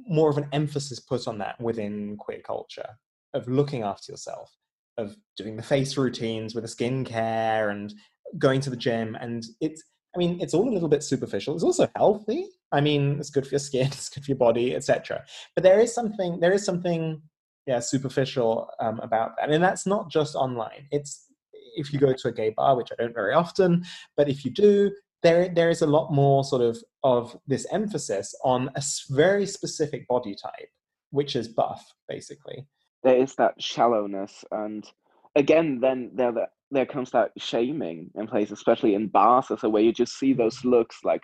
more 0.08 0.30
of 0.30 0.38
an 0.38 0.48
emphasis 0.52 1.00
put 1.00 1.28
on 1.28 1.38
that 1.40 1.60
within 1.60 2.18
queer 2.18 2.42
culture 2.42 2.90
of 3.34 3.48
looking 3.48 3.84
after 3.84 4.12
yourself 4.12 4.52
of 4.98 5.16
doing 5.38 5.56
the 5.56 5.64
face 5.64 5.98
routines 5.98 6.54
with 6.54 6.64
the 6.64 6.70
skincare 6.70 7.72
and 7.72 7.94
going 8.38 8.62
to 8.62 8.70
the 8.70 8.78
gym 8.78 9.16
and 9.20 9.46
it's 9.60 9.84
i 10.16 10.18
mean 10.18 10.40
it's 10.42 10.54
all 10.54 10.70
a 10.70 10.74
little 10.74 10.90
bit 10.90 11.04
superficial. 11.04 11.54
It's 11.56 11.64
also 11.64 11.88
healthy. 11.96 12.48
I 12.72 12.82
mean 12.82 13.18
it's 13.20 13.30
good 13.30 13.46
for 13.46 13.52
your 13.52 13.60
skin 13.60 13.88
it's 13.88 14.10
good 14.10 14.24
for 14.24 14.32
your 14.32 14.38
body 14.38 14.76
etc 14.76 15.24
but 15.56 15.64
there 15.64 15.80
is 15.80 15.94
something 15.94 16.40
there 16.40 16.54
is 16.54 16.66
something 16.66 17.22
yeah 17.68 17.80
superficial 17.80 18.70
um, 18.80 19.00
about 19.00 19.32
that. 19.38 19.50
And 19.50 19.64
that's 19.64 19.86
not 19.86 20.10
just 20.10 20.36
online. 20.36 20.88
It's 20.92 21.28
if 21.76 21.94
you 21.94 22.00
go 22.00 22.14
to 22.14 22.28
a 22.28 22.32
gay 22.32 22.50
bar 22.50 22.76
which 22.76 22.92
i 22.92 22.96
don't 22.96 23.14
very 23.14 23.34
often 23.34 23.84
but 24.18 24.30
if 24.30 24.44
you 24.44 24.52
do 24.52 24.92
there 25.24 25.50
there 25.50 25.70
is 25.70 25.82
a 25.82 25.88
lot 25.88 26.12
more 26.12 26.44
sort 26.44 26.62
of 26.62 26.78
of 27.04 27.38
this 27.48 27.66
emphasis 27.72 28.36
on 28.44 28.70
a 28.76 28.84
very 29.10 29.46
specific 29.46 30.08
body 30.08 30.36
type 30.36 30.70
which 31.12 31.36
is 31.36 31.48
buff 31.48 31.94
basically 32.08 32.66
there 33.04 33.18
is 33.18 33.36
that 33.36 33.62
shallowness 33.62 34.46
and 34.52 34.90
again 35.36 35.80
then 35.80 36.12
there 36.14 36.32
the 36.32 36.48
there 36.72 36.86
comes 36.86 37.12
that 37.12 37.32
shaming 37.38 38.10
in 38.16 38.28
place, 38.28 38.50
especially 38.52 38.96
in 38.96 39.08
bars, 39.08 39.48
so 39.48 39.70
where 39.70 39.84
you 39.84 39.92
just 39.92 40.18
see 40.18 40.34
those 40.34 40.64
looks 40.64 41.00
like, 41.04 41.24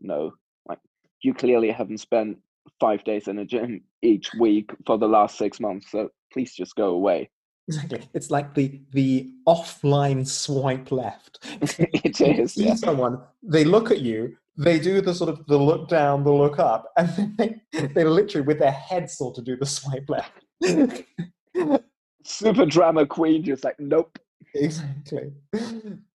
no, 0.00 0.32
like 0.68 0.78
you 1.22 1.34
clearly 1.34 1.70
haven't 1.70 1.98
spent 1.98 2.38
five 2.78 3.02
days 3.04 3.26
in 3.26 3.38
a 3.38 3.44
gym 3.44 3.80
each 4.02 4.30
week 4.38 4.70
for 4.86 4.98
the 4.98 5.08
last 5.08 5.38
six 5.38 5.58
months, 5.58 5.90
so 5.90 6.10
please 6.32 6.54
just 6.54 6.76
go 6.76 6.90
away. 6.90 7.30
Exactly. 7.68 8.02
It's 8.12 8.30
like 8.30 8.54
the 8.54 8.80
the 8.92 9.32
offline 9.48 10.26
swipe 10.26 10.92
left. 10.92 11.38
it 11.62 12.20
is. 12.20 12.54
see 12.54 12.66
Yeah. 12.66 12.74
someone, 12.74 13.20
they 13.42 13.64
look 13.64 13.90
at 13.90 14.00
you, 14.00 14.36
they 14.58 14.78
do 14.78 15.00
the 15.00 15.14
sort 15.14 15.30
of 15.30 15.46
the 15.46 15.56
look 15.56 15.88
down, 15.88 16.24
the 16.24 16.32
look 16.32 16.58
up, 16.58 16.92
and 16.98 17.36
they, 17.38 17.60
they 17.72 18.04
literally 18.04 18.46
with 18.46 18.58
their 18.58 18.72
head 18.72 19.08
sort 19.08 19.38
of 19.38 19.44
do 19.44 19.56
the 19.56 19.66
swipe 19.66 20.10
left. 20.10 20.44
Super 22.24 22.66
drama 22.66 23.06
queen, 23.06 23.42
just 23.42 23.64
like, 23.64 23.78
nope. 23.78 24.18
exactly. 24.54 25.32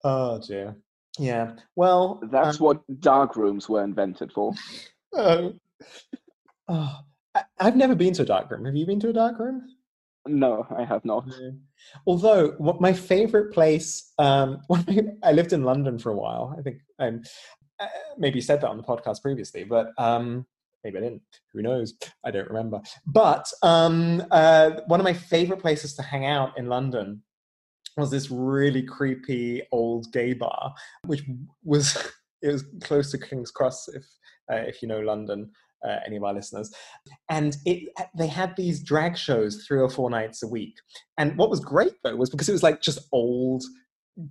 Oh 0.03 0.39
dear. 0.39 0.75
Yeah. 1.19 1.53
Well, 1.75 2.21
That's 2.31 2.59
um, 2.59 2.65
what 2.65 2.99
dark 3.01 3.35
rooms 3.35 3.67
were 3.67 3.83
invented 3.83 4.31
for. 4.31 4.53
oh, 5.15 5.53
oh, 6.67 6.99
I, 7.35 7.43
I've 7.59 7.75
never 7.75 7.95
been 7.95 8.13
to 8.13 8.21
a 8.21 8.25
dark 8.25 8.51
room. 8.51 8.65
Have 8.65 8.75
you 8.75 8.85
been 8.85 8.99
to 9.01 9.09
a 9.09 9.13
dark 9.13 9.39
room? 9.39 9.67
No, 10.27 10.67
I 10.75 10.83
have 10.83 11.05
not. 11.05 11.27
No. 11.27 11.53
Although 12.05 12.49
what 12.57 12.81
my 12.81 12.93
favorite 12.93 13.53
place, 13.53 14.13
um, 14.19 14.61
when 14.67 15.17
I, 15.23 15.29
I 15.29 15.31
lived 15.31 15.53
in 15.53 15.63
London 15.63 15.97
for 15.99 16.11
a 16.11 16.15
while. 16.15 16.55
I 16.57 16.61
think 16.61 16.79
I 16.99 17.13
uh, 17.79 17.87
maybe 18.17 18.41
said 18.41 18.61
that 18.61 18.69
on 18.69 18.77
the 18.77 18.83
podcast 18.83 19.21
previously, 19.21 19.63
but 19.63 19.93
um, 19.97 20.45
maybe 20.87 21.05
I 21.05 21.09
didn't. 21.09 21.21
Who 21.53 21.61
knows? 21.61 21.93
I 22.25 22.31
don't 22.31 22.47
remember. 22.47 22.79
But 23.05 23.51
um, 23.61 24.23
uh, 24.31 24.71
one 24.87 24.99
of 24.99 25.03
my 25.03 25.13
favorite 25.13 25.59
places 25.59 25.93
to 25.95 26.01
hang 26.01 26.25
out 26.25 26.57
in 26.57 26.67
London 26.67 27.21
was 27.97 28.11
this 28.11 28.31
really 28.31 28.83
creepy 28.83 29.63
old 29.71 30.11
gay 30.13 30.33
bar, 30.33 30.73
which 31.05 31.23
was 31.63 31.97
it 32.41 32.51
was 32.51 32.63
close 32.83 33.11
to 33.11 33.17
King's 33.17 33.51
Cross, 33.51 33.89
if 33.89 34.05
uh, 34.51 34.63
if 34.67 34.81
you 34.81 34.87
know 34.87 34.99
London. 34.99 35.51
Uh, 35.87 35.99
any 36.07 36.17
of 36.17 36.23
our 36.23 36.33
listeners, 36.33 36.73
and 37.29 37.57
it 37.67 37.87
they 38.17 38.25
had 38.25 38.55
these 38.57 38.81
drag 38.81 39.15
shows 39.15 39.63
three 39.67 39.79
or 39.79 39.87
four 39.87 40.09
nights 40.09 40.41
a 40.41 40.47
week. 40.47 40.73
And 41.19 41.37
what 41.37 41.51
was 41.51 41.59
great 41.59 41.93
though 42.03 42.15
was 42.15 42.31
because 42.31 42.49
it 42.49 42.51
was 42.51 42.63
like 42.63 42.81
just 42.81 43.07
old 43.11 43.63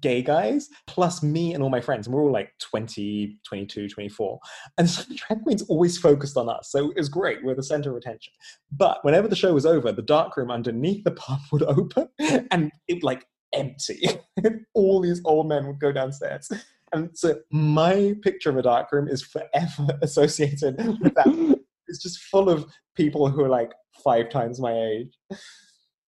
gay 0.00 0.20
guys 0.20 0.68
plus 0.86 1.22
me 1.22 1.54
and 1.54 1.62
all 1.62 1.70
my 1.70 1.80
friends 1.80 2.06
and 2.06 2.14
we're 2.14 2.22
all 2.22 2.32
like 2.32 2.50
20 2.60 3.38
22 3.46 3.88
24 3.88 4.38
and 4.78 4.90
so 4.90 5.02
the 5.02 5.14
drag 5.14 5.42
queens 5.42 5.62
always 5.68 5.96
focused 5.96 6.36
on 6.36 6.48
us 6.48 6.70
so 6.70 6.90
it 6.90 6.96
was 6.96 7.08
great 7.08 7.44
we're 7.44 7.54
the 7.54 7.62
center 7.62 7.90
of 7.90 7.96
attention. 7.96 8.32
But 8.70 9.04
whenever 9.04 9.28
the 9.28 9.36
show 9.36 9.54
was 9.54 9.66
over 9.66 9.92
the 9.92 10.02
dark 10.02 10.36
room 10.36 10.50
underneath 10.50 11.04
the 11.04 11.12
pub 11.12 11.40
would 11.52 11.62
open 11.62 12.08
and 12.50 12.72
it 12.88 12.94
would 12.94 13.02
like 13.02 13.26
empty. 13.52 14.06
All 14.74 15.00
these 15.00 15.22
old 15.24 15.48
men 15.48 15.66
would 15.66 15.80
go 15.80 15.92
downstairs. 15.92 16.50
And 16.92 17.10
so 17.14 17.36
my 17.50 18.14
picture 18.22 18.50
of 18.50 18.56
a 18.56 18.62
dark 18.62 18.92
room 18.92 19.08
is 19.08 19.22
forever 19.22 19.98
associated 20.02 20.76
with 21.00 21.14
that. 21.14 21.58
It's 21.88 22.02
just 22.02 22.18
full 22.18 22.48
of 22.48 22.66
people 22.94 23.28
who 23.28 23.42
are 23.42 23.48
like 23.48 23.72
five 24.04 24.30
times 24.30 24.60
my 24.60 24.72
age. 24.72 25.16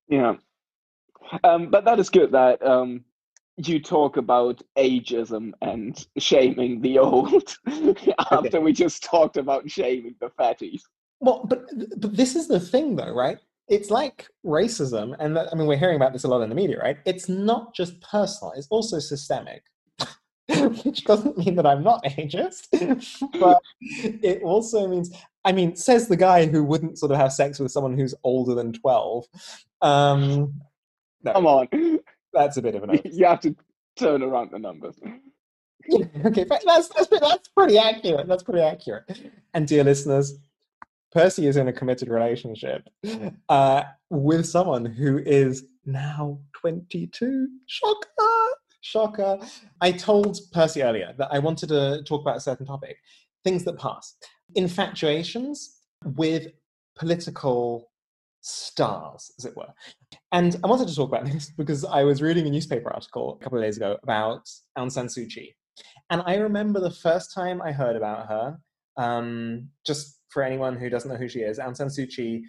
Yeah. 0.09 0.35
Um, 1.45 1.71
but 1.71 1.85
that 1.85 1.99
is 1.99 2.11
good 2.11 2.33
that 2.33 2.65
um, 2.65 3.05
you 3.67 3.81
talk 3.81 4.17
about 4.17 4.63
ageism 4.77 5.53
and 5.63 6.07
shaming 6.19 6.81
the 6.81 6.99
old 6.99 7.57
after 8.31 8.61
we 8.61 8.73
just 8.73 9.03
talked 9.03 9.37
about 9.37 9.69
shaming 9.69 10.15
the 10.21 10.29
fatties. 10.39 10.83
Well, 11.21 11.45
but 11.49 11.67
but 12.01 12.17
this 12.17 12.37
is 12.37 12.47
the 12.47 12.61
thing, 12.61 12.95
though, 12.97 13.13
right? 13.13 13.39
It's 13.69 13.91
like 13.91 14.27
racism, 14.47 15.17
and 15.19 15.37
that, 15.37 15.49
I 15.53 15.57
mean, 15.57 15.67
we're 15.67 15.79
hearing 15.79 15.97
about 15.97 16.13
this 16.13 16.25
a 16.25 16.29
lot 16.29 16.41
in 16.43 16.49
the 16.49 16.55
media, 16.55 16.79
right? 16.79 16.99
It's 17.05 17.29
not 17.29 17.75
just 17.75 18.01
personal; 18.01 18.53
it's 18.57 18.69
also 18.71 18.99
systemic. 18.99 19.63
Which 20.85 21.05
doesn't 21.05 21.37
mean 21.37 21.57
that 21.57 21.67
I'm 21.67 21.83
not 21.83 22.05
ageist, 22.05 22.69
but 23.39 23.61
it 23.81 24.43
also 24.43 24.87
means, 24.87 25.11
I 25.45 25.53
mean, 25.53 25.77
says 25.77 26.09
the 26.09 26.17
guy 26.17 26.47
who 26.47 26.65
wouldn't 26.65 26.99
sort 26.99 27.13
of 27.13 27.19
have 27.19 27.33
sex 27.33 27.59
with 27.59 27.73
someone 27.73 27.99
who's 27.99 28.15
older 28.23 28.55
than 28.55 28.73
twelve. 28.73 29.27
Um, 29.83 30.55
no, 31.23 31.33
Come 31.33 31.47
on. 31.47 31.69
That's 32.33 32.57
a 32.57 32.63
bit 32.63 32.75
of 32.75 32.85
an. 32.85 33.01
you 33.13 33.27
have 33.27 33.41
to 33.41 33.55
turn 33.97 34.23
around 34.23 34.51
the 34.51 34.59
numbers. 34.59 34.97
okay, 35.93 36.45
that's 36.45 36.65
that's 36.65 37.09
that's 37.09 37.49
pretty 37.49 37.79
accurate. 37.79 38.27
That's 38.27 38.43
pretty 38.43 38.63
accurate. 38.63 39.05
And 39.55 39.67
dear 39.67 39.85
listeners, 39.85 40.39
Percy 41.13 41.47
is 41.47 41.57
in 41.57 41.69
a 41.69 41.73
committed 41.73 42.09
relationship 42.09 42.89
uh, 43.49 43.83
with 44.11 44.47
someone 44.47 44.85
who 44.85 45.19
is 45.19 45.65
now 45.87 46.39
22. 46.61 47.49
Shocker! 47.67 48.05
Shocker. 48.81 49.39
I 49.81 49.93
told 49.93 50.39
Percy 50.53 50.83
earlier 50.83 51.15
that 51.19 51.29
I 51.33 51.39
wanted 51.39 51.69
to 51.71 52.03
talk 52.05 52.21
about 52.21 52.37
a 52.37 52.41
certain 52.41 52.67
topic 52.67 52.99
things 53.45 53.65
that 53.65 53.79
pass. 53.79 54.15
Infatuations 54.55 55.79
with 56.05 56.49
political 56.97 57.91
stars, 58.49 59.31
as 59.39 59.45
it 59.45 59.57
were. 59.57 59.73
And 60.33 60.57
I 60.65 60.67
wanted 60.67 60.89
to 60.89 60.95
talk 60.95 61.09
about 61.09 61.27
this 61.27 61.51
because 61.57 61.85
I 61.85 62.05
was 62.05 62.23
reading 62.23 62.47
a 62.47 62.51
newspaper 62.51 62.93
article 62.93 63.39
a 63.41 63.45
couple 63.45 63.59
of 63.59 63.65
days 63.65 63.77
ago 63.77 63.97
about 64.03 64.49
Aung 64.77 64.91
San 64.91 65.07
Suu 65.07 65.29
Kyi. 65.29 65.55
And 66.11 66.23
I 66.27 66.37
remember 66.37 66.81
the 66.81 66.91
first 66.91 67.35
time 67.35 67.61
I 67.63 67.73
heard 67.73 67.97
about 67.97 68.29
her, 68.29 68.59
um, 68.97 69.69
just 69.87 70.21
for 70.31 70.43
anyone 70.43 70.77
who 70.77 70.91
doesn't 70.91 71.11
know 71.11 71.17
who 71.17 71.29
she 71.29 71.41
is, 71.41 71.59
Aung 71.59 71.77
San 71.77 71.89
Suu 71.89 72.09
Kyi 72.09 72.45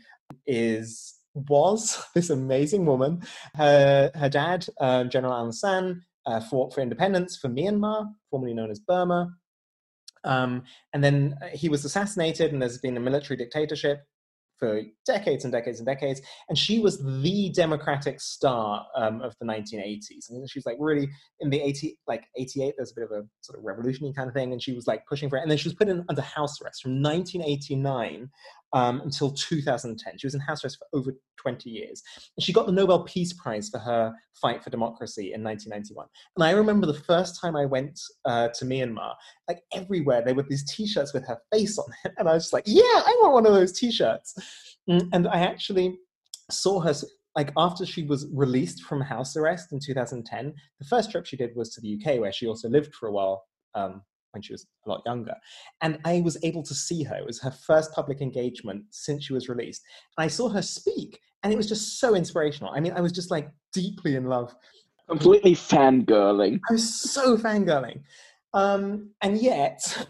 is 0.48 1.15
was 1.34 2.03
this 2.15 2.29
amazing 2.29 2.86
woman. 2.86 3.22
Her 3.56 4.12
her 4.15 4.29
dad, 4.29 4.65
uh, 4.79 5.03
General 5.06 5.34
Aung 5.34 5.53
San, 5.53 6.01
uh, 6.25 6.39
fought 6.39 6.74
for 6.74 6.82
independence 6.82 7.38
for 7.38 7.50
Myanmar, 7.50 8.08
formerly 8.29 8.53
known 8.53 8.72
as 8.72 8.79
Burma. 8.79 9.32
Um, 10.25 10.63
and 10.94 11.03
then 11.03 11.38
he 11.53 11.70
was 11.70 11.86
assassinated, 11.86 12.51
and 12.51 12.62
there's 12.62 12.77
been 12.77 12.98
a 12.98 13.01
military 13.01 13.38
dictatorship 13.38 14.03
for 14.60 14.82
decades 15.06 15.46
and 15.46 15.54
decades 15.54 15.80
and 15.80 15.88
decades. 15.88 16.22
And 16.50 16.58
she 16.58 16.80
was 16.80 17.00
the 17.00 17.51
democratic 17.56 18.20
star 18.20 18.86
um, 18.96 19.22
of 19.22 19.34
the 19.39 19.46
1980s. 19.46 20.30
And 20.30 20.50
she 20.50 20.60
was 20.60 20.66
like 20.66 20.78
really 20.80 21.10
in 21.39 21.50
the 21.50 21.62
80, 21.62 21.98
like 22.08 22.25
88, 22.38 22.74
there's 22.78 22.92
a 22.92 22.96
bit 22.96 23.06
of 23.06 23.12
a 23.12 23.24
sort 23.42 23.58
of 23.58 23.63
revolutionary 23.63 24.13
kind 24.13 24.28
of 24.28 24.34
thing. 24.34 24.51
And 24.51 24.62
she 24.62 24.74
was 24.74 24.88
like 24.88 25.06
pushing 25.08 25.30
for 25.30 25.38
it. 25.38 25.42
And 25.42 25.50
then 25.50 25.58
she 25.58 25.70
was 25.70 25.75
put 25.75 25.89
in 25.89 26.06
under 26.10 26.22
house 26.22 26.62
arrest 26.62 26.84
from 26.84 27.01
1989 27.01 28.30
um, 28.74 29.02
until 29.02 29.32
2010. 29.32 30.18
She 30.18 30.28
was 30.28 30.36
in 30.36 30.40
house 30.40 30.64
arrest 30.64 30.78
for 30.78 30.98
over 30.98 31.14
20 31.38 31.70
years. 31.70 32.02
And 32.38 32.44
she 32.44 32.54
got 32.54 32.66
the 32.66 32.72
Nobel 32.72 33.04
Peace 33.04 33.34
Prize 33.34 33.70
for 33.70 33.80
her 33.80 34.14
fight 34.40 34.64
for 34.64 34.70
democracy 34.70 35.34
in 35.34 35.44
1991. 35.44 36.08
And 36.36 36.44
I 36.44 36.52
remember 36.52 36.86
the 36.86 36.94
first 36.94 37.40
time 37.40 37.56
I 37.56 37.66
went 37.66 38.00
uh, 38.26 38.50
to 38.50 38.66
Myanmar, 38.66 39.14
like 39.48 39.62
everywhere, 39.74 40.22
there 40.24 40.36
were 40.36 40.46
these 40.48 40.70
t-shirts 40.72 41.14
with 41.14 41.26
her 41.28 41.40
face 41.52 41.78
on 41.78 41.86
it. 42.06 42.14
And 42.18 42.28
I 42.28 42.34
was 42.34 42.46
just 42.46 42.54
like, 42.54 42.66
yeah, 42.66 42.84
I 42.84 43.18
want 43.22 43.34
one 43.34 43.46
of 43.46 43.54
those 43.54 43.74
t-shirts. 43.74 44.36
Mm, 44.90 45.10
And 45.14 45.28
I 45.28 45.40
actually 45.40 45.98
saw 46.52 46.80
her, 46.82 46.94
like 47.36 47.52
after 47.58 47.86
she 47.86 48.04
was 48.04 48.28
released 48.34 48.84
from 48.84 49.02
house 49.02 49.36
arrest 49.36 49.72
in 49.72 49.80
2010, 49.80 50.54
the 50.80 50.86
first 50.86 51.12
trip 51.12 51.26
she 51.26 51.38
did 51.38 51.56
was 51.56 51.70
to 51.74 51.82
the 51.82 52.00
UK, 52.00 52.20
where 52.20 52.32
she 52.32 52.48
also 52.48 52.70
lived 52.70 52.94
for 52.96 53.08
a 53.08 53.12
while 53.12 53.44
um, 53.76 54.02
when 54.31 54.41
she 54.41 54.53
was 54.53 54.65
a 54.86 54.89
lot 54.89 55.01
younger. 55.05 55.33
And 55.81 56.00
I 56.05 56.21
was 56.21 56.38
able 56.43 56.63
to 56.63 56.74
see 56.74 57.03
her. 57.03 57.15
It 57.15 57.25
was 57.25 57.41
her 57.41 57.51
first 57.51 57.93
public 57.93 58.21
engagement 58.21 58.86
since 58.91 59.25
she 59.25 59.33
was 59.33 59.50
released. 59.50 59.81
And 60.17 60.25
I 60.25 60.27
saw 60.27 60.50
her 60.50 60.62
speak, 60.62 61.19
and 61.43 61.53
it 61.53 61.57
was 61.57 61.67
just 61.67 62.00
so 62.00 62.15
inspirational. 62.15 62.74
I 62.75 62.79
mean, 62.79 62.93
I 62.93 63.01
was 63.01 63.12
just 63.12 63.31
like 63.31 63.50
deeply 63.74 64.15
in 64.15 64.25
love. 64.25 64.55
Completely 65.07 65.55
fangirling. 65.55 66.59
I 66.69 66.74
was 66.74 67.01
so 67.12 67.38
fangirling. 67.38 68.01
Um, 68.53 69.12
and 69.21 69.39
yet, 69.39 70.07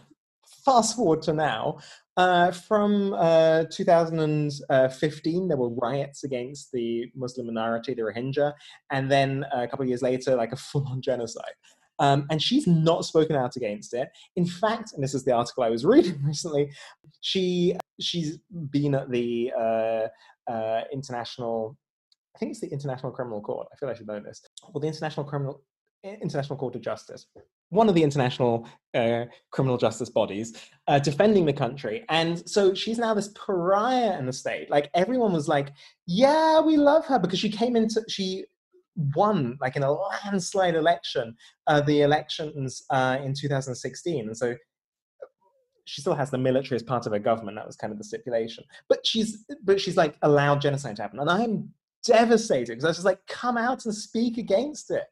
fast 0.66 0.96
forward 0.96 1.22
to 1.24 1.34
now, 1.34 1.80
uh, 2.18 2.52
from 2.52 3.14
uh, 3.14 3.64
2015, 3.72 5.48
there 5.48 5.58
were 5.58 5.70
riots 5.70 6.24
against 6.26 6.72
the 6.74 7.06
Muslim 7.16 7.48
minority, 7.48 7.94
the 7.94 8.02
Rohingya, 8.02 8.52
and 8.92 9.10
then 9.10 9.46
a 9.54 9.68
couple 9.68 9.84
of 9.84 9.90
years 9.90 10.02
later, 10.02 10.36
like 10.36 10.52
a 10.52 10.58
full 10.58 10.86
on 10.90 11.02
genocide. 11.02 11.54
Um, 12.00 12.26
and 12.30 12.42
she's 12.42 12.66
not 12.66 13.06
spoken 13.06 13.36
out 13.36 13.56
against 13.56 13.94
it. 13.94 14.10
In 14.36 14.46
fact, 14.46 14.94
and 14.94 15.04
this 15.04 15.14
is 15.14 15.24
the 15.24 15.34
article 15.34 15.64
I 15.64 15.70
was 15.70 15.86
reading 15.94 16.22
recently, 16.24 16.72
she 17.22 17.76
she's 18.00 18.38
been 18.72 18.96
at 18.96 19.12
the 19.12 19.52
uh, 19.58 20.08
uh, 20.52 20.82
international, 20.92 21.78
I 22.36 22.40
think 22.40 22.52
it's 22.52 22.62
the 22.62 22.72
International 22.72 23.12
Criminal 23.12 23.42
Court. 23.42 23.68
I 23.74 23.76
feel 23.76 23.90
I 23.90 23.94
should 23.94 24.08
know 24.08 24.20
this. 24.20 24.42
Well, 24.74 24.82
the 24.82 24.88
International 24.88 25.26
Criminal 25.26 25.62
International 26.04 26.58
Court 26.58 26.76
of 26.76 26.82
Justice, 26.82 27.28
one 27.70 27.90
of 27.90 27.96
the 27.96 28.04
international 28.04 28.68
uh, 28.94 29.26
criminal 29.52 29.78
justice 29.78 30.10
bodies, 30.10 30.54
uh, 30.88 31.00
defending 31.00 31.46
the 31.46 31.54
country. 31.54 32.06
And 32.10 32.48
so 32.50 32.74
she's 32.74 32.98
now 32.98 33.14
this 33.14 33.30
pariah 33.30 34.18
in 34.18 34.26
the 34.26 34.34
state. 34.34 34.70
Like 34.70 34.90
everyone 34.94 35.34
was 35.34 35.48
like, 35.48 35.74
"Yeah, 36.08 36.62
we 36.62 36.78
love 36.78 37.06
her," 37.08 37.20
because 37.20 37.40
she 37.40 37.50
came 37.50 37.76
into 37.76 38.02
she 38.08 38.46
won 39.16 39.58
like 39.62 39.76
in 39.76 39.84
a 39.84 39.92
landslide 39.92 40.76
election 40.76 41.36
uh, 41.68 41.82
the 41.82 42.02
elections 42.02 42.84
uh, 42.90 43.18
in 43.24 43.34
2016 43.34 44.28
and 44.28 44.38
so 44.38 44.56
she 45.86 46.02
still 46.02 46.14
has 46.14 46.30
the 46.30 46.38
military 46.38 46.76
as 46.76 46.84
part 46.84 47.06
of 47.08 47.12
her 47.14 47.20
government 47.20 47.58
that 47.58 47.66
was 47.66 47.76
kind 47.76 47.92
of 47.92 47.98
the 47.98 48.04
stipulation 48.04 48.64
but 48.88 49.06
she's 49.06 49.46
but 49.64 49.80
she's 49.82 49.98
like 49.98 50.16
allowed 50.22 50.62
genocide 50.62 50.96
to 50.96 51.02
happen 51.02 51.20
and 51.20 51.30
i'm 51.30 51.70
devastated 52.06 52.68
because 52.68 52.86
i 52.86 52.88
was 52.88 52.98
just 52.98 53.06
like 53.06 53.26
come 53.28 53.58
out 53.58 53.86
and 53.86 53.94
speak 53.96 54.38
against 54.38 54.92
it 54.92 55.06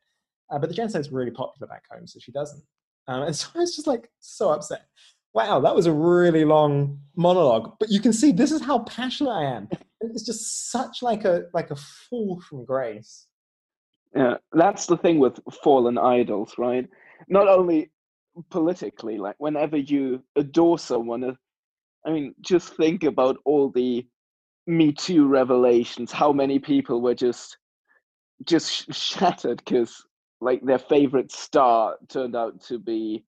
Uh, 0.49 0.59
but 0.59 0.69
the 0.69 0.75
genocide's 0.75 1.11
really 1.11 1.31
popular 1.31 1.67
back 1.67 1.83
home, 1.91 2.07
so 2.07 2.19
she 2.19 2.31
doesn't. 2.31 2.63
Um, 3.07 3.23
and 3.23 3.35
so 3.39 3.49
I 3.55 3.59
was 3.59 3.75
just 3.75 3.87
like 3.87 4.09
so 4.19 4.49
upset. 4.49 4.85
Wow, 5.33 5.59
that 5.59 5.75
was 5.75 5.85
a 5.85 5.91
really 5.91 6.45
long 6.45 6.99
monologue. 7.15 7.73
But 7.79 7.89
you 7.89 7.99
can 7.99 8.13
see 8.13 8.31
this 8.31 8.51
is 8.51 8.61
how 8.61 8.79
passionate 8.79 9.31
I 9.31 9.43
am. 9.43 9.67
It's 10.01 10.25
just 10.25 10.71
such 10.71 11.03
like 11.03 11.25
a 11.25 11.43
like 11.53 11.69
a 11.71 11.75
fall 11.75 12.41
from 12.41 12.65
grace. 12.65 13.27
Yeah, 14.17 14.37
that's 14.51 14.87
the 14.87 14.97
thing 14.97 15.19
with 15.19 15.39
fallen 15.63 15.99
idols, 15.99 16.55
right? 16.57 16.89
Not 17.27 17.47
only 17.47 17.91
politically, 18.49 19.19
like 19.19 19.35
whenever 19.37 19.77
you 19.77 20.23
adore 20.35 20.79
someone, 20.79 21.23
uh, 21.23 21.33
I 22.03 22.11
mean, 22.11 22.33
just 22.41 22.75
think 22.75 23.03
about 23.03 23.37
all 23.45 23.69
the 23.69 24.07
Me 24.65 24.91
Too 24.91 25.27
revelations. 25.27 26.11
How 26.11 26.33
many 26.33 26.57
people 26.57 26.99
were 26.99 27.13
just 27.13 27.57
just 28.43 28.91
shattered 28.91 29.57
because 29.63 30.03
like 30.41 30.63
their 30.63 30.79
favorite 30.79 31.31
star 31.31 31.97
turned 32.09 32.35
out 32.35 32.59
to 32.61 32.79
be 32.79 33.23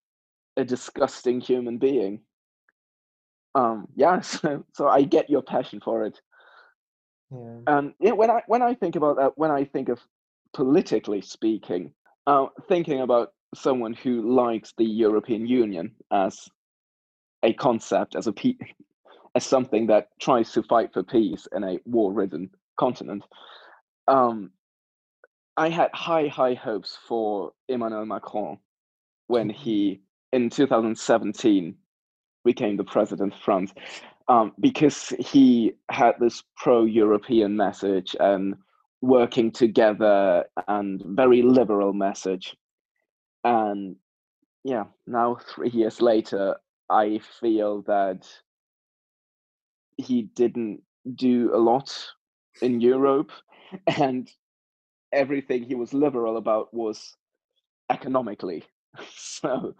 a 0.57 0.63
disgusting 0.63 1.39
human 1.39 1.77
being. 1.77 2.21
Um, 3.53 3.87
yeah, 3.95 4.21
so, 4.21 4.65
so 4.73 4.87
I 4.87 5.03
get 5.03 5.29
your 5.29 5.43
passion 5.43 5.81
for 5.83 6.05
it. 6.05 6.19
Yeah. 7.31 7.59
Um, 7.67 7.93
yeah, 7.99 8.13
when 8.13 8.31
I 8.31 8.41
when 8.47 8.63
I 8.63 8.73
think 8.73 8.95
about 8.95 9.17
that, 9.17 9.37
when 9.37 9.51
I 9.51 9.65
think 9.65 9.89
of 9.89 9.99
politically 10.53 11.21
speaking, 11.21 11.91
uh, 12.27 12.47
thinking 12.67 13.01
about 13.01 13.33
someone 13.55 13.93
who 13.93 14.33
likes 14.33 14.73
the 14.77 14.85
European 14.85 15.47
Union 15.47 15.95
as 16.11 16.47
a 17.43 17.53
concept, 17.53 18.15
as 18.15 18.27
a 18.27 18.33
pe- 18.33 18.57
as 19.35 19.45
something 19.45 19.87
that 19.87 20.09
tries 20.19 20.51
to 20.51 20.63
fight 20.63 20.91
for 20.93 21.03
peace 21.03 21.47
in 21.55 21.63
a 21.63 21.79
war-ridden 21.85 22.49
continent, 22.77 23.23
um, 24.07 24.51
I 25.55 25.69
had 25.69 25.89
high 25.93 26.27
high 26.27 26.53
hopes 26.53 26.97
for 27.07 27.51
Emmanuel 27.67 28.05
Macron 28.05 28.57
when 29.27 29.49
he 29.49 30.01
in 30.31 30.49
2017 30.49 31.75
became 32.45 32.77
the 32.77 32.83
president 32.83 33.33
of 33.33 33.39
France 33.39 33.73
um, 34.27 34.53
because 34.59 35.09
he 35.19 35.73
had 35.91 36.13
this 36.19 36.43
pro-European 36.55 37.55
message 37.55 38.15
and 38.19 38.55
working 39.01 39.51
together 39.51 40.45
and 40.67 41.01
very 41.05 41.41
liberal 41.41 41.93
message. 41.93 42.55
And 43.43 43.95
yeah, 44.63 44.85
now 45.07 45.37
three 45.53 45.69
years 45.69 46.01
later, 46.01 46.57
I 46.89 47.19
feel 47.39 47.81
that 47.83 48.27
he 49.97 50.23
didn't 50.23 50.81
do 51.15 51.51
a 51.53 51.57
lot 51.57 51.95
in 52.61 52.81
Europe, 52.81 53.31
and 53.99 54.29
everything 55.11 55.63
he 55.63 55.75
was 55.75 55.93
liberal 55.93 56.37
about 56.37 56.73
was 56.73 57.15
economically. 57.89 58.63
So 59.15 59.75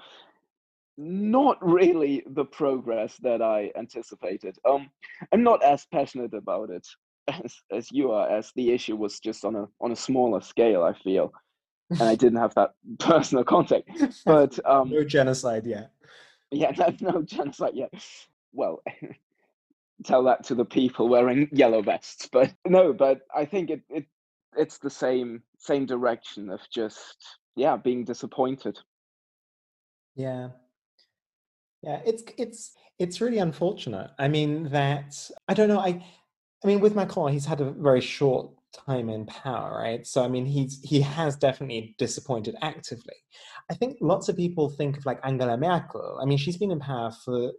not 0.98 1.58
really 1.66 2.24
the 2.28 2.46
progress 2.46 3.18
that 3.24 3.42
I 3.42 3.72
anticipated. 3.76 4.58
Um, 4.70 4.92
I'm 5.34 5.44
not 5.44 5.64
as 5.64 5.88
passionate 5.92 6.34
about 6.34 6.70
it 6.70 6.86
as, 7.44 7.56
as 7.72 7.92
you 7.92 8.12
are, 8.12 8.30
as 8.30 8.52
the 8.56 8.72
issue 8.72 8.96
was 8.96 9.20
just 9.20 9.46
on 9.46 9.56
a 9.56 9.68
on 9.82 9.92
a 9.92 9.96
smaller 9.96 10.42
scale. 10.42 10.84
I 10.84 10.94
feel, 10.94 11.34
and 11.90 12.04
I 12.04 12.16
didn't 12.16 12.40
have 12.40 12.56
that 12.56 12.74
personal 13.00 13.44
contact. 13.44 13.90
But 14.26 14.60
um, 14.66 14.90
no 14.90 15.04
genocide 15.04 15.66
yet. 15.66 15.92
Yeah, 16.52 16.72
no, 16.78 16.96
no 17.14 17.22
genocide 17.22 17.74
yet. 17.76 17.94
Well, 18.54 18.82
tell 20.04 20.24
that 20.24 20.44
to 20.46 20.56
the 20.56 20.66
people 20.66 21.10
wearing 21.10 21.50
yellow 21.52 21.82
vests. 21.82 22.30
But 22.32 22.54
no, 22.68 22.94
but 22.94 23.22
I 23.36 23.46
think 23.46 23.70
it, 23.70 23.82
it 23.90 24.06
it's 24.58 24.78
the 24.78 24.90
same 24.90 25.44
same 25.58 25.86
direction 25.86 26.50
of 26.50 26.62
just 26.72 27.18
yeah 27.56 27.78
being 27.78 28.04
disappointed. 28.04 28.78
Yeah, 30.16 30.50
yeah, 31.82 32.02
it's 32.06 32.24
it's 32.38 32.74
it's 32.98 33.22
really 33.22 33.40
unfortunate. 33.40 34.12
I 34.18 34.28
mean 34.28 34.70
that 34.70 35.16
I 35.48 35.54
don't 35.54 35.70
know. 35.70 35.80
I 35.80 36.04
I 36.64 36.68
mean 36.68 36.80
with 36.80 36.96
Macron, 36.96 37.32
he's 37.32 37.46
had 37.46 37.62
a 37.62 37.72
very 37.72 38.02
short 38.02 38.52
time 38.86 39.10
in 39.10 39.26
power, 39.26 39.78
right? 39.78 40.06
So 40.06 40.24
I 40.24 40.28
mean 40.28 40.46
he's 40.46 40.80
he 40.84 41.02
has 41.02 41.36
definitely 41.36 41.96
disappointed 41.98 42.56
actively. 42.62 43.16
I 43.72 43.76
think 43.76 43.98
lots 44.02 44.30
of 44.30 44.36
people 44.36 44.70
think 44.70 44.98
of 44.98 45.06
like 45.06 45.20
Angela 45.24 45.58
Merkel. 45.58 46.20
I 46.22 46.26
mean 46.26 46.38
she's 46.38 46.58
been 46.58 46.72
in 46.72 46.80
power 46.80 47.12
for 47.24 47.54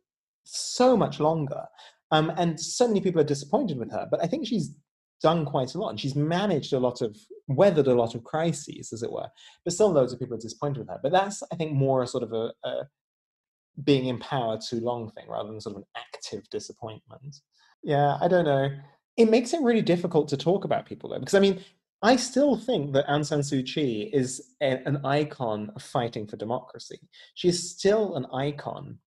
so 0.45 0.97
much 0.97 1.21
longer, 1.21 1.65
um, 2.11 2.33
and 2.37 2.59
many 2.81 3.01
people 3.01 3.21
are 3.21 3.25
disappointed 3.25 3.79
with 3.79 3.91
her. 3.93 4.07
But 4.11 4.23
I 4.23 4.27
think 4.27 4.47
she's 4.47 4.75
done 5.23 5.45
quite 5.45 5.75
a 5.75 5.79
lot, 5.79 5.91
and 5.91 6.01
she's 6.01 6.17
managed 6.17 6.73
a 6.73 6.79
lot 6.79 7.03
of 7.03 7.17
weathered 7.49 7.89
a 7.89 7.95
lot 7.95 8.15
of 8.15 8.25
crises, 8.25 8.93
as 8.93 9.03
it 9.03 9.13
were. 9.13 9.29
But 9.65 9.75
still, 9.75 9.91
loads 9.91 10.13
of 10.13 10.19
people 10.19 10.35
are 10.37 10.41
disappointed 10.41 10.81
with 10.81 10.89
her. 10.89 11.01
But 11.03 11.13
that's 11.13 11.43
I 11.53 11.57
think 11.57 11.73
more 11.73 12.03
a 12.03 12.07
sort 12.07 12.25
of 12.25 12.33
a, 12.33 12.53
a 12.65 12.89
being 13.85 14.07
in 14.07 14.19
power 14.19 14.59
too 14.59 14.81
long 14.81 15.11
thing 15.13 15.27
rather 15.29 15.49
than 15.49 15.61
sort 15.61 15.77
of 15.77 15.83
an 15.83 15.89
active 15.97 16.49
disappointment. 16.51 17.37
Yeah, 17.83 18.19
I 18.21 18.29
don't 18.29 18.45
know. 18.45 18.71
It 19.17 19.31
makes 19.31 19.53
it 19.53 19.63
really 19.63 19.83
difficult 19.83 20.29
to 20.29 20.37
talk 20.37 20.65
about 20.65 20.87
people 20.87 21.11
though, 21.11 21.19
because 21.19 21.35
I 21.35 21.41
mean, 21.41 21.63
I 22.03 22.17
still 22.17 22.57
think 22.57 22.93
that 22.95 23.07
Aung 23.07 23.27
San 23.27 23.41
Suu 23.41 23.65
Kyi 23.65 24.11
is 24.13 24.55
a, 24.63 24.87
an 24.87 25.05
icon 25.05 25.71
of 25.77 25.83
fighting 25.83 26.27
for 26.27 26.37
democracy. 26.37 26.99
She 27.35 27.49
is 27.49 27.71
still 27.71 28.17
an 28.17 28.27
icon. 28.33 28.99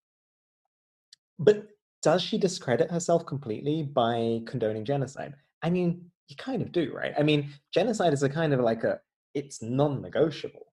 But 1.40 1.68
does 2.04 2.22
she 2.22 2.38
discredit 2.38 2.92
herself 2.92 3.26
completely 3.26 3.82
by 3.84 4.42
condoning 4.46 4.86
genocide? 4.86 5.34
I 5.64 5.70
mean, 5.72 6.12
you 6.28 6.36
kind 6.36 6.62
of 6.62 6.72
do, 6.72 6.94
right? 6.94 7.14
I 7.18 7.24
mean, 7.24 7.50
genocide 7.74 8.14
is 8.14 8.22
a 8.24 8.30
kind 8.30 8.54
of 8.54 8.60
like 8.60 8.84
a, 8.84 9.00
it's 9.34 9.62
non 9.64 10.02
negotiable. 10.02 10.68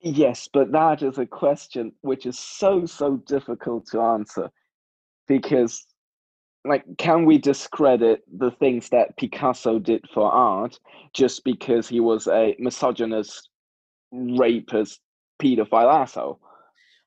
Yes, 0.00 0.48
but 0.50 0.72
that 0.72 1.02
is 1.02 1.18
a 1.18 1.26
question 1.26 1.92
which 2.00 2.24
is 2.24 2.38
so, 2.38 2.86
so 2.86 3.18
difficult 3.26 3.86
to 3.88 4.00
answer 4.00 4.50
because, 5.28 5.84
like, 6.64 6.84
can 6.98 7.24
we 7.24 7.38
discredit 7.38 8.22
the 8.38 8.50
things 8.50 8.88
that 8.90 9.16
Picasso 9.16 9.78
did 9.78 10.04
for 10.12 10.30
art 10.30 10.78
just 11.14 11.44
because 11.44 11.88
he 11.88 12.00
was 12.00 12.26
a 12.28 12.54
misogynist, 12.58 13.48
rapist, 14.12 15.00
pedophile 15.40 15.92
asshole? 15.92 16.40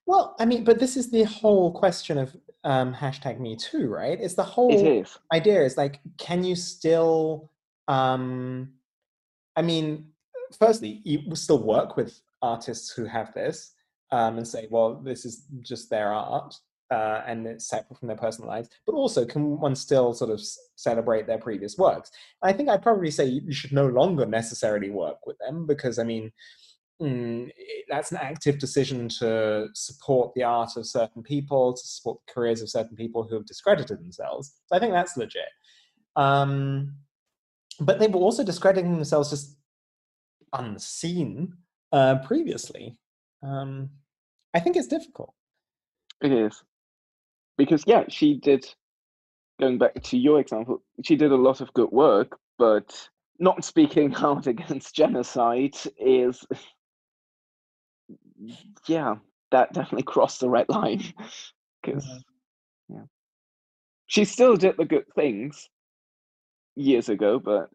Well, 0.06 0.36
I 0.40 0.46
mean, 0.46 0.64
but 0.64 0.80
this 0.80 0.98
is 0.98 1.12
the 1.12 1.24
whole 1.24 1.72
question 1.72 2.18
of 2.18 2.36
um, 2.64 2.94
hashtag 2.94 3.40
Me 3.40 3.56
Too, 3.56 3.88
right? 3.88 4.20
It's 4.20 4.34
the 4.34 4.44
whole 4.44 4.72
It 4.72 5.02
is. 5.02 5.18
idea 5.34 5.64
is 5.64 5.78
like, 5.78 6.00
can 6.18 6.44
you 6.44 6.56
still, 6.56 7.52
um, 7.88 8.74
I 9.56 9.62
mean, 9.62 10.08
firstly, 10.58 11.02
you 11.04 11.36
still 11.36 11.64
work 11.64 11.96
with 11.96 12.20
artists 12.42 12.92
who 12.92 13.06
have 13.06 13.34
this 13.34 13.74
um, 14.12 14.38
and 14.38 14.48
say, 14.48 14.68
well, 14.70 14.96
this 14.96 15.26
is 15.26 15.46
just 15.62 15.90
their 15.90 16.12
art 16.12 16.56
uh, 16.92 17.22
and 17.26 17.62
separate 17.62 17.98
from 17.98 18.08
their 18.08 18.18
personal 18.18 18.50
lives, 18.50 18.70
but 18.86 18.94
also 18.94 19.26
can 19.26 19.60
one 19.60 19.76
still 19.76 20.14
sort 20.14 20.32
of 20.32 20.42
celebrate 20.76 21.28
their 21.28 21.38
previous 21.38 21.78
works? 21.78 22.12
I 22.42 22.54
think 22.54 22.70
I'd 22.70 22.82
probably 22.82 23.12
say 23.12 23.26
you 23.26 23.52
should 23.52 23.72
no 23.72 23.88
longer 23.88 24.26
necessarily 24.26 24.90
work 24.90 25.26
with 25.26 25.38
them 25.40 25.66
because, 25.66 26.00
I 26.00 26.04
mean, 26.04 26.32
mm, 27.02 27.50
that's 27.90 28.12
an 28.12 28.18
active 28.22 28.60
decision 28.60 29.10
to 29.20 29.68
support 29.74 30.34
the 30.34 30.44
art 30.44 30.72
of 30.78 30.86
certain 30.86 31.24
people, 31.24 31.74
to 31.74 31.88
support 31.88 32.20
the 32.26 32.34
careers 32.34 32.62
of 32.62 32.70
certain 32.70 32.96
people 32.96 33.24
who 33.24 33.36
have 33.36 33.46
discredited 33.46 34.00
themselves. 34.00 34.54
So 34.68 34.76
I 34.76 34.80
think 34.80 34.94
that's 34.94 35.18
legit. 35.18 35.50
Um, 36.16 36.96
but 37.80 38.00
they 38.00 38.08
were 38.08 38.20
also 38.20 38.44
discrediting 38.44 38.94
themselves 38.94 39.30
just 39.30 39.58
unseen 40.54 41.54
uh, 41.92 42.18
previously. 42.26 42.98
Um, 43.42 43.90
I 44.54 44.60
think 44.60 44.76
it's 44.76 44.88
difficult. 44.88 45.34
It 46.22 46.32
is. 46.32 46.64
Because, 47.58 47.84
yeah, 47.86 48.04
she 48.10 48.36
did, 48.36 48.66
going 49.60 49.78
back 49.78 50.02
to 50.02 50.18
your 50.18 50.40
example, 50.40 50.82
she 51.04 51.16
did 51.16 51.32
a 51.32 51.36
lot 51.36 51.62
of 51.62 51.74
good 51.74 51.92
work, 51.92 52.38
but 52.58 53.10
not 53.40 53.64
speaking 53.64 54.14
out 54.18 54.48
against 54.48 54.96
genocide 54.96 55.76
is, 56.00 56.46
yeah, 58.88 59.16
that 59.52 59.74
definitely 59.74 60.04
crossed 60.04 60.40
the 60.40 60.50
red 60.50 60.70
line. 60.70 61.04
Because, 61.86 62.06
yeah. 62.08 62.14
Mm-hmm. 62.14 62.96
yeah. 62.96 63.04
She 64.06 64.24
still 64.24 64.56
did 64.56 64.78
the 64.78 64.86
good 64.86 65.04
things 65.16 65.68
years 66.78 67.10
ago, 67.10 67.40
but 67.40 67.70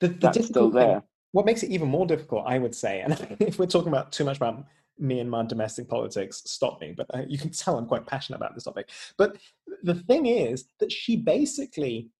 the, 0.00 0.08
the 0.08 0.14
that's 0.14 0.46
still 0.46 0.70
there. 0.70 1.00
Thing, 1.00 1.02
what 1.32 1.46
makes 1.46 1.62
it 1.62 1.70
even 1.70 1.88
more 1.88 2.06
difficult, 2.06 2.44
I 2.46 2.58
would 2.58 2.74
say, 2.74 3.00
and 3.00 3.36
if 3.40 3.58
we're 3.58 3.66
talking 3.66 3.88
about 3.88 4.12
too 4.12 4.24
much 4.24 4.36
about 4.36 4.64
Myanmar 5.00 5.48
domestic 5.48 5.88
politics, 5.88 6.42
stop 6.46 6.80
me. 6.80 6.94
But 6.96 7.06
uh, 7.14 7.22
you 7.28 7.38
can 7.38 7.50
tell 7.50 7.78
I'm 7.78 7.86
quite 7.86 8.06
passionate 8.06 8.38
about 8.38 8.54
this 8.54 8.64
topic. 8.64 8.90
But 9.16 9.36
the 9.82 9.94
thing 9.94 10.26
is 10.26 10.66
that 10.80 10.92
she 10.92 11.16
basically, 11.16 12.10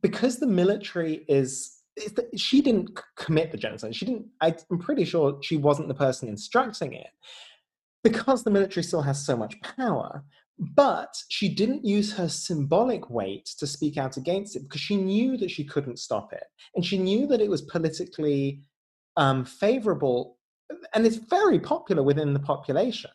because 0.00 0.38
the 0.38 0.46
military 0.46 1.24
is, 1.28 1.78
is 1.96 2.12
that 2.12 2.38
she 2.38 2.62
didn't 2.62 2.98
commit 3.16 3.50
the 3.50 3.58
genocide. 3.58 3.94
She 3.94 4.06
didn't. 4.06 4.26
I'm 4.40 4.78
pretty 4.78 5.04
sure 5.04 5.38
she 5.42 5.56
wasn't 5.56 5.88
the 5.88 5.94
person 5.94 6.28
instructing 6.28 6.92
it. 6.92 7.10
Because 8.02 8.44
the 8.44 8.50
military 8.50 8.82
still 8.82 9.02
has 9.02 9.26
so 9.26 9.36
much 9.36 9.60
power, 9.60 10.24
but 10.58 11.14
she 11.28 11.48
didn't 11.48 11.84
use 11.84 12.12
her 12.12 12.28
symbolic 12.28 13.10
weight 13.10 13.46
to 13.58 13.66
speak 13.66 13.96
out 13.96 14.16
against 14.16 14.56
it 14.56 14.62
because 14.62 14.80
she 14.80 14.96
knew 14.96 15.36
that 15.38 15.50
she 15.50 15.64
couldn't 15.64 15.98
stop 15.98 16.32
it. 16.32 16.44
And 16.74 16.84
she 16.84 16.98
knew 16.98 17.26
that 17.26 17.40
it 17.40 17.50
was 17.50 17.62
politically 17.62 18.62
um, 19.16 19.44
favorable, 19.44 20.38
and 20.94 21.06
it's 21.06 21.16
very 21.16 21.58
popular 21.58 22.02
within 22.02 22.32
the 22.32 22.40
population. 22.40 23.10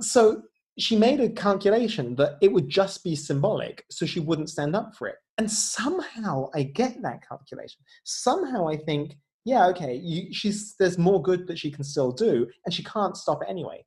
So 0.00 0.42
she 0.78 0.96
made 0.96 1.20
a 1.20 1.28
calculation 1.30 2.16
that 2.16 2.36
it 2.42 2.52
would 2.52 2.68
just 2.68 3.02
be 3.02 3.16
symbolic, 3.16 3.84
so 3.90 4.04
she 4.04 4.20
wouldn't 4.20 4.50
stand 4.50 4.76
up 4.76 4.94
for 4.94 5.08
it. 5.08 5.16
And 5.38 5.50
somehow 5.50 6.48
I 6.54 6.64
get 6.64 7.00
that 7.02 7.26
calculation. 7.26 7.80
Somehow 8.04 8.68
I 8.68 8.76
think, 8.76 9.16
yeah, 9.44 9.66
okay, 9.68 9.94
you, 9.94 10.32
she's 10.32 10.74
there's 10.78 10.98
more 10.98 11.22
good 11.22 11.46
that 11.46 11.58
she 11.58 11.70
can 11.70 11.84
still 11.84 12.12
do, 12.12 12.46
and 12.64 12.74
she 12.74 12.84
can't 12.84 13.16
stop 13.16 13.42
it 13.42 13.48
anyway. 13.48 13.84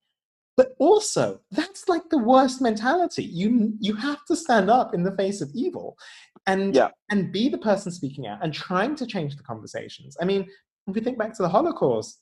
But 0.58 0.76
also, 0.80 1.40
that's 1.52 1.88
like 1.88 2.10
the 2.10 2.18
worst 2.18 2.62
mentality. 2.62 3.24
You 3.24 3.74
you 3.80 3.96
have 3.96 4.26
to 4.26 4.36
stand 4.36 4.70
up 4.70 4.94
in 4.94 5.04
the 5.04 5.16
face 5.16 5.42
of 5.42 5.50
evil, 5.54 5.96
and 6.48 6.76
Yeah. 6.76 6.90
and 7.12 7.32
be 7.32 7.50
the 7.50 7.58
person 7.58 7.92
speaking 7.92 8.26
out 8.28 8.40
and 8.44 8.54
trying 8.54 8.96
to 8.96 9.06
change 9.06 9.36
the 9.38 9.44
conversations. 9.44 10.18
I 10.22 10.26
mean, 10.26 10.48
if 10.88 10.96
you 10.96 11.02
think 11.02 11.18
back 11.20 11.34
to 11.36 11.44
the 11.44 11.50
Holocaust, 11.50 12.22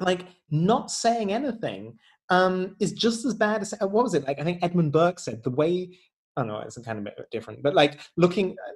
like 0.00 0.26
not 0.50 0.90
saying 0.90 1.32
anything 1.32 1.98
um, 2.30 2.76
is 2.80 2.92
just 2.92 3.24
as 3.24 3.34
bad 3.34 3.62
as 3.62 3.74
uh, 3.74 3.86
what 3.86 4.04
was 4.04 4.14
it 4.14 4.26
like? 4.26 4.38
I 4.40 4.44
think 4.44 4.62
Edmund 4.62 4.92
Burke 4.92 5.18
said 5.18 5.42
the 5.42 5.50
way. 5.50 5.96
I 6.36 6.40
don't 6.40 6.48
know 6.48 6.60
it's 6.60 6.76
a 6.76 6.82
kind 6.82 7.06
of 7.06 7.14
different, 7.30 7.62
but 7.62 7.74
like 7.74 8.00
looking 8.16 8.52
uh, 8.52 8.72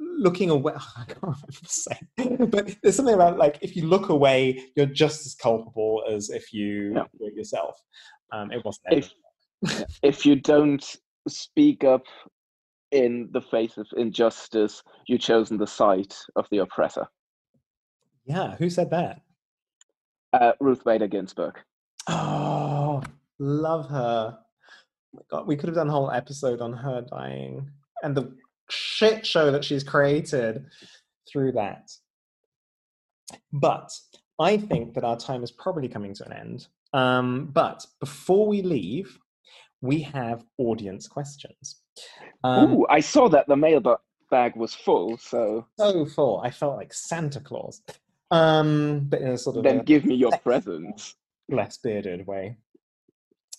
looking 0.00 0.50
away. 0.50 0.72
I 0.96 1.04
can't 1.04 1.22
remember 1.22 1.46
the 1.48 1.68
saying, 1.68 2.46
but 2.50 2.76
there's 2.82 2.96
something 2.96 3.14
about 3.14 3.38
like 3.38 3.58
if 3.62 3.74
you 3.76 3.86
look 3.86 4.08
away, 4.08 4.62
you're 4.76 4.86
just 4.86 5.24
as 5.26 5.34
culpable 5.34 6.02
as 6.10 6.30
if 6.30 6.52
you 6.52 6.92
Yeah. 6.94 7.04
do 7.18 7.26
it 7.26 7.34
yourself. 7.34 7.76
Um, 8.32 8.50
it 8.52 8.64
wasn't. 8.64 8.86
If- 8.92 9.14
if 10.02 10.26
you 10.26 10.36
don't 10.36 10.84
speak 11.26 11.84
up 11.84 12.02
in 12.90 13.30
the 13.32 13.40
face 13.40 13.78
of 13.78 13.86
injustice, 13.96 14.82
you've 15.06 15.22
chosen 15.22 15.56
the 15.56 15.66
side 15.66 16.14
of 16.36 16.46
the 16.50 16.58
oppressor. 16.58 17.06
yeah, 18.26 18.56
who 18.56 18.68
said 18.68 18.90
that? 18.90 19.22
Uh, 20.34 20.52
Ruth 20.58 20.82
Bader 20.84 21.06
Ginsburg. 21.06 21.60
Oh, 22.08 23.02
love 23.38 23.88
her. 23.88 24.36
Oh 25.16 25.22
God, 25.30 25.46
we 25.46 25.54
could 25.54 25.68
have 25.68 25.76
done 25.76 25.88
a 25.88 25.92
whole 25.92 26.10
episode 26.10 26.60
on 26.60 26.72
her 26.72 27.02
dying 27.08 27.70
and 28.02 28.16
the 28.16 28.34
shit 28.68 29.24
show 29.24 29.52
that 29.52 29.64
she's 29.64 29.84
created 29.84 30.66
through 31.30 31.52
that. 31.52 31.88
But 33.52 33.92
I 34.40 34.56
think 34.56 34.94
that 34.94 35.04
our 35.04 35.16
time 35.16 35.44
is 35.44 35.52
probably 35.52 35.86
coming 35.88 36.14
to 36.14 36.26
an 36.26 36.32
end. 36.32 36.66
Um, 36.92 37.50
but 37.52 37.86
before 38.00 38.48
we 38.48 38.62
leave, 38.62 39.16
we 39.82 40.00
have 40.00 40.44
audience 40.58 41.06
questions. 41.06 41.76
Um, 42.42 42.72
Ooh, 42.72 42.86
I 42.90 42.98
saw 42.98 43.28
that 43.28 43.46
the 43.46 43.56
mailbag 43.56 43.98
bag 44.30 44.56
was 44.56 44.74
full, 44.74 45.16
so 45.16 45.66
so 45.78 46.04
full. 46.04 46.40
I 46.40 46.50
felt 46.50 46.76
like 46.76 46.92
Santa 46.92 47.40
Claus, 47.40 47.82
um, 48.34 49.06
but 49.08 49.20
in 49.20 49.28
a 49.28 49.38
sort 49.38 49.56
of 49.56 49.62
then 49.62 49.80
a- 49.80 49.84
give 49.84 50.04
me 50.04 50.14
your 50.14 50.30
Thanks. 50.30 50.42
presents. 50.42 51.14
less 51.48 51.76
bearded 51.78 52.26
way. 52.26 52.56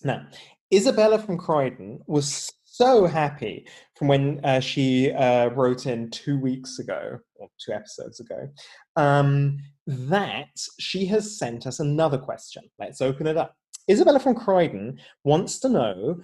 Now, 0.04 0.26
Isabella 0.72 1.18
from 1.18 1.38
Croydon 1.38 2.00
was 2.06 2.52
so 2.64 3.06
happy 3.06 3.66
from 3.96 4.08
when 4.08 4.40
uh, 4.44 4.60
she 4.60 5.10
uh, 5.12 5.48
wrote 5.50 5.86
in 5.86 6.10
two 6.10 6.38
weeks 6.38 6.78
ago, 6.78 7.18
or 7.36 7.48
two 7.64 7.72
episodes 7.72 8.20
ago, 8.20 8.48
um, 8.96 9.56
that 9.86 10.54
she 10.78 11.06
has 11.06 11.38
sent 11.38 11.66
us 11.66 11.80
another 11.80 12.18
question. 12.18 12.64
Let's 12.78 13.00
open 13.00 13.26
it 13.26 13.36
up. 13.38 13.56
Isabella 13.90 14.18
from 14.18 14.34
Croydon 14.34 14.98
wants 15.24 15.60
to 15.60 15.68
know 15.68 16.20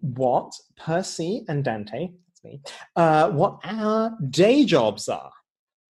what 0.00 0.52
Percy 0.76 1.44
and 1.48 1.62
Dante, 1.62 2.10
that's 2.26 2.42
me, 2.42 2.60
uh, 2.96 3.30
what 3.30 3.60
our 3.62 4.16
day 4.30 4.64
jobs 4.64 5.08
are. 5.08 5.30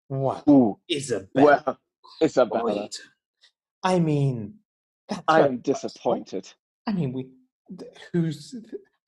What? 0.09 0.45
Ooh, 0.49 0.79
Isabella. 0.91 1.63
well, 1.65 1.79
Isabella, 2.23 2.61
Croydon. 2.61 2.89
I 3.83 3.99
mean, 3.99 4.55
I 5.29 5.41
am 5.41 5.59
disappointed. 5.59 6.53
I 6.87 6.93
mean, 6.93 7.13
we 7.13 7.29
who's 8.13 8.55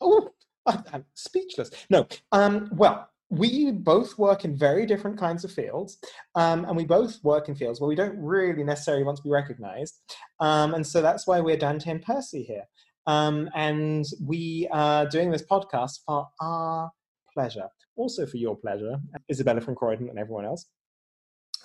oh, 0.00 0.30
I, 0.66 0.82
I'm 0.92 1.04
speechless. 1.14 1.70
No, 1.90 2.06
um, 2.32 2.68
well, 2.72 3.08
we 3.30 3.72
both 3.72 4.18
work 4.18 4.44
in 4.44 4.56
very 4.56 4.86
different 4.86 5.18
kinds 5.18 5.44
of 5.44 5.52
fields, 5.52 5.98
um, 6.34 6.64
and 6.64 6.76
we 6.76 6.84
both 6.84 7.22
work 7.22 7.48
in 7.48 7.54
fields 7.54 7.80
where 7.80 7.88
we 7.88 7.94
don't 7.94 8.16
really 8.18 8.64
necessarily 8.64 9.04
want 9.04 9.16
to 9.16 9.22
be 9.22 9.30
recognized, 9.30 10.00
um, 10.40 10.74
and 10.74 10.86
so 10.86 11.00
that's 11.02 11.26
why 11.26 11.40
we're 11.40 11.56
Dante 11.56 11.90
and 11.90 12.02
Percy 12.02 12.42
here, 12.42 12.64
um, 13.06 13.48
and 13.54 14.04
we 14.22 14.68
are 14.72 15.06
doing 15.06 15.30
this 15.30 15.44
podcast 15.44 16.00
for 16.06 16.28
our 16.40 16.90
pleasure, 17.32 17.68
also 17.96 18.26
for 18.26 18.36
your 18.36 18.56
pleasure, 18.56 18.98
Isabella 19.30 19.60
from 19.60 19.74
Croydon 19.74 20.08
and 20.08 20.18
everyone 20.18 20.44
else. 20.44 20.66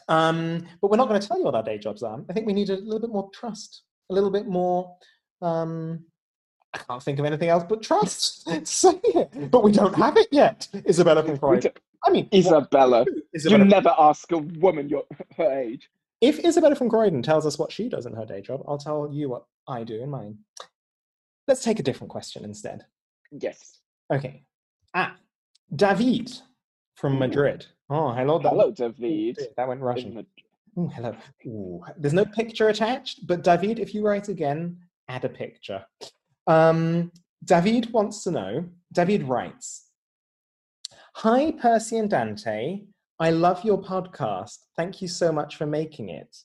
Um, 0.10 0.66
but 0.82 0.90
we're 0.92 0.98
not 0.98 1.08
going 1.08 1.22
to 1.22 1.28
tell 1.28 1.38
you 1.38 1.46
what 1.46 1.56
our 1.56 1.64
day 1.64 1.78
jobs 1.78 2.04
are. 2.04 2.20
I 2.30 2.34
think 2.34 2.46
we 2.48 2.54
need 2.54 2.70
a 2.70 2.76
little 2.78 3.00
bit 3.00 3.12
more 3.12 3.30
trust, 3.34 3.84
a 4.10 4.14
little 4.14 4.32
bit 4.32 4.48
more. 4.48 4.96
Um, 5.42 6.04
I 6.74 6.80
can't 6.80 7.02
think 7.02 7.20
of 7.20 7.26
anything 7.26 7.50
else 7.50 7.64
but 7.68 7.82
trust. 7.82 8.48
But 9.52 9.64
we 9.64 9.72
don't 9.72 9.96
have 9.96 10.18
it 10.18 10.28
yet. 10.32 10.68
Isabella 10.88 11.24
from 11.24 11.34
We 11.34 11.40
Croydon. 11.40 11.72
mean, 12.12 12.28
Isabella, 12.34 13.06
you 13.08 13.24
Isabella, 13.36 13.66
never 13.66 13.94
ask 13.98 14.32
a 14.32 14.38
woman 14.40 14.90
your 14.90 15.04
her 15.38 15.52
age. 15.52 15.90
if 16.22 16.44
Isabella 16.44 16.76
from 16.76 16.90
Croydon 16.90 17.22
tells 17.22 17.46
us 17.46 17.58
what 17.60 17.72
she 17.72 17.88
does 17.90 18.06
in 18.06 18.14
her 18.14 18.26
day 18.26 18.42
job, 18.42 18.64
I'll 18.68 18.78
tell 18.78 19.10
you 19.12 19.30
what 19.30 19.46
I 19.68 19.84
do 19.84 20.02
in 20.02 20.10
mine. 20.10 20.40
Let's 21.48 21.64
take 21.64 21.80
a 21.80 21.84
different 21.84 22.12
question 22.12 22.44
instead. 22.44 22.86
Yes. 23.32 23.80
Okay. 24.14 24.44
Ah, 24.94 25.16
David 25.76 26.32
from 26.96 27.18
Madrid. 27.20 27.66
Oh, 27.90 28.12
hello, 28.14 28.38
David. 28.38 28.50
Hello, 28.52 28.66
Oh, 28.66 28.72
David. 28.72 29.36
dear, 29.38 29.48
That 29.58 29.68
went 29.68 29.82
Russian. 29.82 30.10
In 30.10 30.16
the- 30.16 30.82
Ooh, 30.82 30.88
hello. 30.90 31.16
Ooh, 31.48 31.84
there's 31.98 32.14
no 32.14 32.26
picture 32.26 32.70
attached, 32.70 33.26
but 33.28 33.44
David, 33.44 33.80
if 33.80 33.94
you 33.94 34.06
write 34.06 34.30
again, 34.30 34.78
add 35.08 35.26
a 35.26 35.30
picture. 35.30 35.84
Um, 36.48 37.12
David 37.44 37.92
wants 37.92 38.24
to 38.24 38.32
know. 38.32 38.70
David 38.94 39.24
writes, 39.24 39.90
"Hi, 41.16 41.52
Percy 41.52 41.98
and 41.98 42.10
Dante. 42.10 42.86
I 43.20 43.32
love 43.32 43.64
your 43.66 43.82
podcast. 43.82 44.60
Thank 44.76 45.02
you 45.02 45.08
so 45.08 45.32
much 45.32 45.56
for 45.56 45.66
making 45.66 46.10
it. 46.10 46.38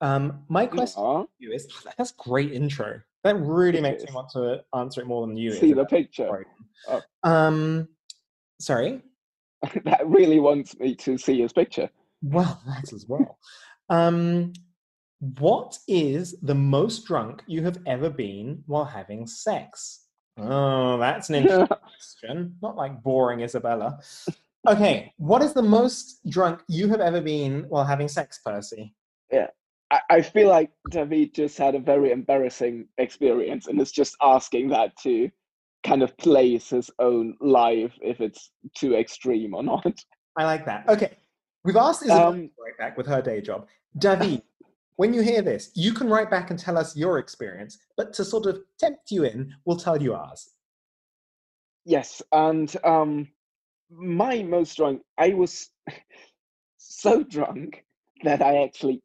Um, 0.00 0.44
my 0.48 0.66
question 0.66 1.02
Aw, 1.02 1.22
to 1.24 1.28
you 1.38 1.52
is 1.52 1.66
that's 1.96 2.12
great 2.12 2.52
intro. 2.52 3.00
That 3.24 3.36
really 3.36 3.78
It 3.78 3.82
makes 3.82 4.04
me 4.04 4.12
want 4.14 4.30
to 4.30 4.64
answer 4.74 5.00
it 5.02 5.06
more 5.06 5.26
than 5.26 5.36
you. 5.36 5.52
see 5.52 5.72
the 5.72 5.84
picture. 5.84 6.46
Oh. 6.86 7.02
Um, 7.24 7.88
sorry. 8.60 9.02
that 9.84 10.06
really 10.06 10.40
wants 10.40 10.78
me 10.78 10.94
to 10.96 11.18
see 11.18 11.40
his 11.40 11.52
picture. 11.52 11.90
Well, 12.22 12.60
that 12.66 12.92
as 12.92 13.06
well. 13.06 13.38
Um, 13.88 14.52
what 15.38 15.76
is 15.88 16.38
the 16.42 16.54
most 16.54 17.04
drunk 17.04 17.42
you 17.46 17.62
have 17.64 17.78
ever 17.86 18.10
been 18.10 18.62
while 18.66 18.84
having 18.84 19.26
sex? 19.26 20.04
Oh, 20.36 20.98
that's 20.98 21.28
an 21.28 21.34
interesting 21.36 21.66
question. 21.66 22.56
Not 22.62 22.76
like 22.76 23.02
boring 23.02 23.40
Isabella. 23.40 23.98
Okay, 24.66 25.12
what 25.16 25.42
is 25.42 25.54
the 25.54 25.62
most 25.62 26.20
drunk 26.28 26.62
you 26.68 26.88
have 26.88 27.00
ever 27.00 27.20
been 27.20 27.64
while 27.68 27.84
having 27.84 28.08
sex, 28.08 28.40
Percy? 28.44 28.94
I, 29.90 30.00
I 30.10 30.22
feel 30.22 30.48
like 30.48 30.70
David 30.90 31.34
just 31.34 31.56
had 31.56 31.74
a 31.74 31.80
very 31.80 32.10
embarrassing 32.10 32.86
experience 32.98 33.66
and 33.66 33.80
is 33.80 33.92
just 33.92 34.16
asking 34.22 34.68
that 34.68 34.96
to 34.98 35.30
kind 35.88 36.02
of 36.02 36.16
place 36.18 36.70
his 36.70 36.90
own 36.98 37.36
life 37.40 37.92
if 38.02 38.20
it's 38.20 38.50
too 38.74 38.94
extreme 38.94 39.54
or 39.54 39.62
not. 39.62 39.98
I 40.36 40.44
like 40.44 40.66
that. 40.66 40.88
Okay, 40.88 41.16
we've 41.64 41.76
asked 41.76 42.02
Isabella 42.02 42.28
Um, 42.28 42.36
to 42.48 42.62
write 42.64 42.78
back 42.78 42.96
with 42.96 43.06
her 43.06 43.22
day 43.22 43.40
job. 43.40 43.66
David, 43.96 44.42
when 44.96 45.14
you 45.14 45.22
hear 45.22 45.42
this, 45.42 45.70
you 45.74 45.92
can 45.92 46.08
write 46.08 46.30
back 46.30 46.50
and 46.50 46.58
tell 46.58 46.76
us 46.76 46.96
your 46.96 47.18
experience, 47.18 47.78
but 47.96 48.12
to 48.14 48.24
sort 48.24 48.46
of 48.46 48.60
tempt 48.78 49.10
you 49.10 49.24
in, 49.24 49.54
we'll 49.64 49.76
tell 49.76 50.00
you 50.00 50.14
ours. 50.14 50.50
Yes, 51.84 52.20
and 52.32 52.74
um, 52.84 53.28
my 53.90 54.42
most 54.42 54.76
drunk, 54.76 55.02
I 55.16 55.30
was 55.30 55.70
so 56.76 57.22
drunk 57.22 57.84
that 58.24 58.42
I 58.42 58.62
actually 58.64 59.02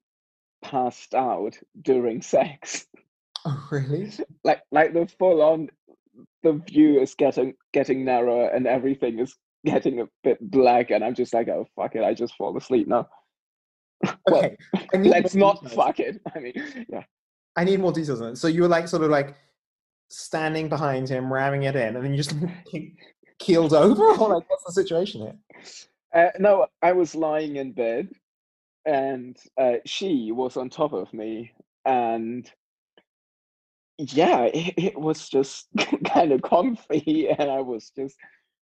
passed 0.61 1.13
out 1.13 1.57
during 1.81 2.21
sex. 2.21 2.87
Oh, 3.45 3.67
really? 3.71 4.11
Like, 4.43 4.63
like 4.71 4.93
the 4.93 5.07
full 5.19 5.41
on, 5.41 5.69
the 6.43 6.53
view 6.53 6.99
is 6.99 7.15
getting 7.15 7.53
getting 7.73 8.05
narrower 8.05 8.49
and 8.49 8.67
everything 8.67 9.19
is 9.19 9.35
getting 9.65 10.01
a 10.01 10.07
bit 10.23 10.39
black, 10.51 10.91
and 10.91 11.03
I'm 11.03 11.15
just 11.15 11.33
like, 11.33 11.47
oh 11.47 11.65
fuck 11.75 11.95
it, 11.95 12.03
I 12.03 12.13
just 12.13 12.35
fall 12.35 12.55
asleep 12.57 12.87
now. 12.87 13.07
Well, 14.29 14.43
Okay. 14.43 14.57
I 14.93 14.97
Let's 14.97 15.33
not 15.35 15.61
details. 15.61 15.73
fuck 15.73 15.99
it. 15.99 16.21
I 16.35 16.39
mean, 16.39 16.53
yeah. 16.89 17.03
I 17.55 17.63
need 17.63 17.79
more 17.79 17.93
details 17.93 18.19
on 18.21 18.29
it. 18.33 18.37
So 18.37 18.47
you 18.47 18.63
were 18.63 18.67
like 18.67 18.87
sort 18.87 19.03
of 19.03 19.09
like 19.09 19.35
standing 20.09 20.67
behind 20.69 21.07
him, 21.07 21.31
ramming 21.31 21.63
it 21.63 21.75
in, 21.75 21.95
and 21.95 22.03
then 22.03 22.11
you 22.13 22.17
just 22.21 22.35
keeled 23.39 23.73
over, 23.73 24.03
or 24.03 24.35
like 24.35 24.49
what's 24.49 24.63
the 24.65 24.73
situation 24.73 25.21
here? 25.21 25.35
Uh, 26.13 26.31
no, 26.39 26.67
I 26.81 26.91
was 26.91 27.15
lying 27.15 27.55
in 27.55 27.71
bed, 27.71 28.09
and 28.85 29.37
uh, 29.57 29.75
she 29.85 30.31
was 30.31 30.57
on 30.57 30.69
top 30.69 30.93
of 30.93 31.13
me, 31.13 31.51
and 31.85 32.49
yeah, 33.97 34.43
it, 34.45 34.73
it 34.77 34.99
was 34.99 35.29
just 35.29 35.67
kind 36.05 36.31
of 36.31 36.41
comfy, 36.41 37.29
and 37.29 37.49
I 37.49 37.61
was 37.61 37.91
just 37.95 38.15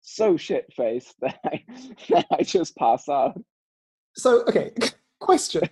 so 0.02 0.38
shit 0.38 0.66
faced 0.76 1.16
that 1.22 1.40
I 1.46 1.64
that 2.10 2.26
I 2.32 2.44
just 2.44 2.76
passed 2.78 3.10
out. 3.10 3.40
So 4.16 4.42
okay, 4.48 4.72
question: 5.20 5.64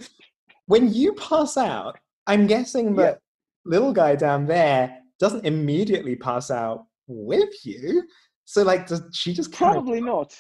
when 0.68 0.94
you 0.94 1.14
pass 1.14 1.58
out, 1.58 1.98
I'm 2.28 2.48
guessing 2.48 2.96
Yeah. 2.96 3.02
that 3.04 3.20
little 3.66 3.94
guy 3.94 4.16
down 4.16 4.46
there 4.46 5.00
doesn't 5.20 5.46
immediately 5.46 6.16
pass 6.16 6.52
out 6.52 6.86
with 7.08 7.54
you. 7.64 8.04
So, 8.46 8.64
like, 8.64 8.88
does 8.88 9.02
she 9.14 9.34
just? 9.34 9.52
Probably 9.52 10.02
not. 10.02 10.36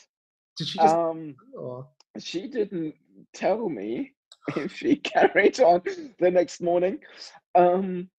Did 0.57 0.67
she 0.67 0.79
just? 0.79 0.95
Um, 0.95 1.35
or- 1.57 1.87
she 2.19 2.47
didn't 2.47 2.93
tell 3.33 3.67
me 3.67 4.13
if 4.55 4.73
she 4.75 4.95
carried 4.97 5.59
on 5.59 5.81
the 6.19 6.31
next 6.31 6.61
morning. 6.61 6.99
Um, 7.55 8.09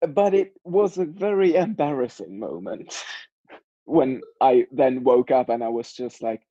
but 0.00 0.34
it 0.34 0.52
was 0.64 0.98
a 0.98 1.04
very 1.04 1.54
embarrassing 1.54 2.38
moment 2.38 2.94
when 3.84 4.20
I 4.40 4.66
then 4.72 5.02
woke 5.02 5.30
up 5.30 5.48
and 5.48 5.62
I 5.62 5.68
was 5.68 5.92
just 5.92 6.22
like, 6.22 6.42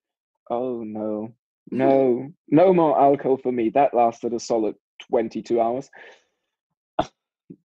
oh 0.49 0.83
no, 0.83 1.33
no, 1.71 2.31
no 2.49 2.73
more 2.73 2.99
alcohol 2.99 3.37
for 3.37 3.51
me. 3.51 3.69
That 3.69 3.93
lasted 3.93 4.33
a 4.33 4.39
solid 4.39 4.75
22 5.09 5.61
hours. 5.61 5.89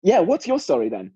yeah, 0.03 0.21
what's 0.21 0.47
your 0.47 0.59
story 0.59 0.88
then? 0.88 1.12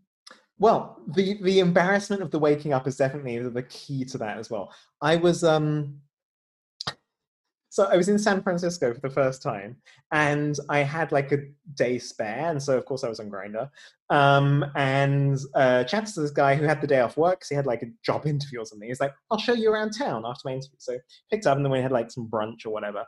Well, 0.59 1.03
the 1.15 1.39
the 1.43 1.59
embarrassment 1.59 2.23
of 2.23 2.31
the 2.31 2.39
waking 2.39 2.73
up 2.73 2.87
is 2.87 2.97
definitely 2.97 3.39
the 3.39 3.63
key 3.65 4.07
to 4.07 4.19
that 4.19 4.39
as 4.39 4.49
well. 4.49 4.73
I 5.03 5.17
was 5.17 5.45
um 5.45 6.01
so 7.77 7.85
I 7.85 7.97
was 7.99 8.09
in 8.09 8.19
San 8.19 8.43
Francisco 8.43 8.95
for 8.95 9.01
the 9.01 9.11
first 9.11 9.43
time 9.43 9.77
and 10.11 10.59
I 10.71 10.79
had 10.79 11.12
like 11.12 11.31
a 11.33 11.41
day 11.75 11.99
spare 11.99 12.49
and 12.49 12.62
so 12.62 12.79
of 12.79 12.87
course 12.87 13.05
I 13.05 13.11
was 13.11 13.21
on 13.21 13.31
Grindr. 13.31 13.69
Um 14.09 14.65
and 14.75 15.39
uh 15.55 15.85
chatted 15.85 16.15
to 16.15 16.23
this 16.23 16.31
guy 16.31 16.55
who 16.55 16.65
had 16.65 16.81
the 16.81 16.87
day 16.87 17.01
off 17.01 17.19
work 17.19 17.41
because 17.41 17.51
he 17.51 17.55
had 17.55 17.67
like 17.67 17.83
a 17.83 17.93
job 18.03 18.27
interview 18.35 18.62
or 18.62 18.65
something. 18.65 18.89
He's 18.89 18.99
like, 18.99 19.12
I'll 19.31 19.37
show 19.37 19.53
you 19.53 19.71
around 19.71 19.91
town 19.91 20.23
after 20.25 20.41
my 20.47 20.53
interview. 20.53 20.79
So 20.79 20.97
picked 21.31 21.47
up 21.47 21.59
and 21.59 21.67
then 21.67 21.71
we 21.71 21.83
had 21.83 21.93
like 21.93 22.11
some 22.11 22.31
brunch 22.31 22.65
or 22.65 22.71
whatever. 22.71 23.05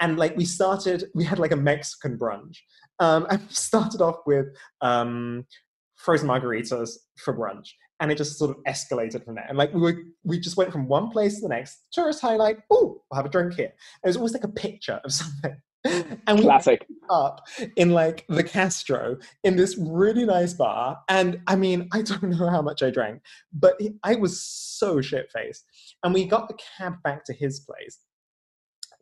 And 0.00 0.18
like 0.18 0.36
we 0.36 0.44
started, 0.44 1.04
we 1.14 1.22
had 1.22 1.38
like 1.38 1.52
a 1.52 1.56
Mexican 1.56 2.18
brunch. 2.18 2.56
Um 2.98 3.24
we 3.30 3.38
started 3.50 4.02
off 4.02 4.16
with 4.26 4.46
um 4.80 5.46
frozen 5.94 6.26
margaritas 6.26 6.90
for 7.18 7.38
brunch 7.38 7.68
and 8.00 8.10
it 8.10 8.18
just 8.18 8.36
sort 8.36 8.50
of 8.50 8.56
escalated 8.64 9.24
from 9.24 9.36
there 9.36 9.46
and 9.48 9.58
like 9.58 9.72
we 9.74 9.80
were 9.80 10.02
we 10.24 10.38
just 10.38 10.56
went 10.56 10.70
from 10.70 10.86
one 10.86 11.10
place 11.10 11.36
to 11.36 11.40
the 11.42 11.48
next 11.48 11.86
tourist 11.92 12.20
highlight 12.20 12.58
oh 12.70 12.97
we'll 13.10 13.16
have 13.16 13.26
a 13.26 13.30
drink 13.30 13.54
here 13.54 13.72
it 14.04 14.06
was 14.06 14.16
always 14.16 14.32
like 14.32 14.44
a 14.44 14.48
picture 14.48 15.00
of 15.04 15.12
something 15.12 15.56
and 15.84 16.38
we 16.38 16.42
Classic. 16.42 16.86
up 17.08 17.46
in 17.76 17.90
like 17.90 18.24
the 18.28 18.42
Castro 18.42 19.16
in 19.44 19.56
this 19.56 19.76
really 19.78 20.24
nice 20.24 20.52
bar. 20.52 20.98
And 21.08 21.40
I 21.46 21.56
mean, 21.56 21.88
I 21.92 22.02
don't 22.02 22.22
know 22.38 22.48
how 22.48 22.62
much 22.62 22.82
I 22.82 22.90
drank, 22.90 23.22
but 23.52 23.78
I 24.02 24.16
was 24.16 24.40
so 24.40 25.00
shit 25.00 25.30
faced. 25.30 25.64
And 26.02 26.12
we 26.12 26.24
got 26.24 26.48
the 26.48 26.58
cab 26.76 26.94
back 27.02 27.24
to 27.24 27.32
his 27.32 27.60
place. 27.60 27.98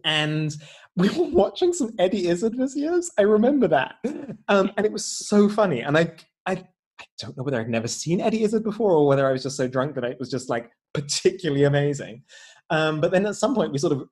And 0.04 0.54
we 0.96 1.08
were 1.10 1.28
watching 1.30 1.72
some 1.72 1.90
Eddie 1.98 2.28
Izzard 2.28 2.54
videos. 2.54 3.06
I 3.18 3.22
remember 3.22 3.68
that. 3.68 3.94
Um, 4.48 4.72
and 4.76 4.86
it 4.86 4.92
was 4.92 5.04
so 5.04 5.48
funny. 5.48 5.80
And 5.80 5.96
I, 5.96 6.12
I, 6.46 6.64
I 6.98 7.04
don't 7.18 7.36
know 7.36 7.42
whether 7.42 7.60
I'd 7.60 7.68
never 7.68 7.88
seen 7.88 8.20
Eddie 8.20 8.42
Izzard 8.44 8.64
before 8.64 8.92
or 8.92 9.06
whether 9.06 9.26
I 9.26 9.32
was 9.32 9.42
just 9.42 9.56
so 9.56 9.68
drunk 9.68 9.94
that 9.94 10.04
it 10.04 10.18
was 10.18 10.30
just 10.30 10.48
like 10.48 10.70
particularly 10.94 11.64
amazing. 11.64 12.22
Um, 12.70 13.00
but 13.00 13.10
then 13.10 13.26
at 13.26 13.36
some 13.36 13.54
point 13.54 13.72
we 13.72 13.78
sort 13.78 13.92
of 13.92 14.08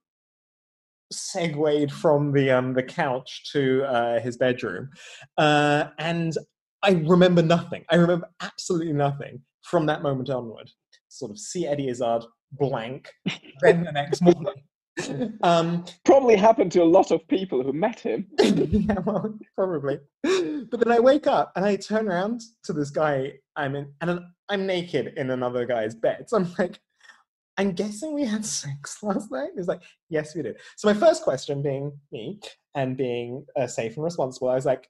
segued 1.13 1.93
from 1.93 2.33
the 2.33 2.51
um, 2.51 2.75
the 2.75 2.83
couch 2.83 3.51
to 3.53 3.85
uh, 3.85 4.21
his 4.21 4.37
bedroom, 4.37 4.91
uh, 5.39 5.85
and 5.99 6.37
I 6.83 7.03
remember 7.07 7.43
nothing. 7.43 7.85
I 7.91 7.97
remember 7.97 8.29
absolutely 8.41 8.93
nothing 8.93 9.41
from 9.63 9.87
that 9.87 10.03
moment 10.03 10.31
onward. 10.31 10.71
Sort 11.09 11.31
of 11.31 11.39
see 11.39 11.67
Eddie 11.67 11.89
Izzard 11.89 12.25
blank. 12.53 13.11
then 13.61 13.85
the 13.85 13.93
next 13.93 14.23
morning. 14.23 14.55
Um, 15.43 15.85
Probably 16.05 16.37
happened 16.37 16.71
to 16.73 16.83
a 16.83 16.85
lot 16.85 17.11
of 17.11 17.27
people 17.27 17.65
who 17.65 17.73
met 17.73 17.99
him. 17.99 18.29
yeah, 18.39 19.01
well, 19.05 19.37
probably. 19.57 19.99
But 20.23 20.79
then 20.81 20.93
I 20.93 21.01
wake 21.01 21.27
up 21.27 21.51
and 21.57 21.65
I 21.65 21.75
turn 21.75 22.09
around 22.09 22.43
to 22.63 22.73
this 22.73 22.91
guy 22.91 23.33
I'm 23.57 23.75
in, 23.75 23.93
and 24.01 24.21
I'm 24.49 24.67
naked 24.67 25.15
in 25.17 25.31
another 25.31 25.67
guy's 25.67 25.97
bed. 25.97 26.27
So 26.29 26.37
I'm 26.37 26.49
like, 26.59 26.79
I'm 27.57 27.73
guessing 27.73 28.15
we 28.15 28.25
had 28.25 28.45
sex 28.45 28.99
last 29.03 29.31
night. 29.31 29.51
He's 29.57 29.69
like, 29.69 29.83
yes, 30.09 30.35
we 30.35 30.43
did. 30.43 30.57
So 30.77 30.89
my 30.89 30.95
first 30.95 31.23
question, 31.23 31.63
being 31.63 31.93
me 32.13 32.41
and 32.75 32.97
being 32.97 33.45
uh, 33.57 33.67
safe 33.67 33.97
and 33.97 34.05
responsible, 34.05 34.49
I 34.49 34.55
was 34.55 34.67
like, 34.67 34.89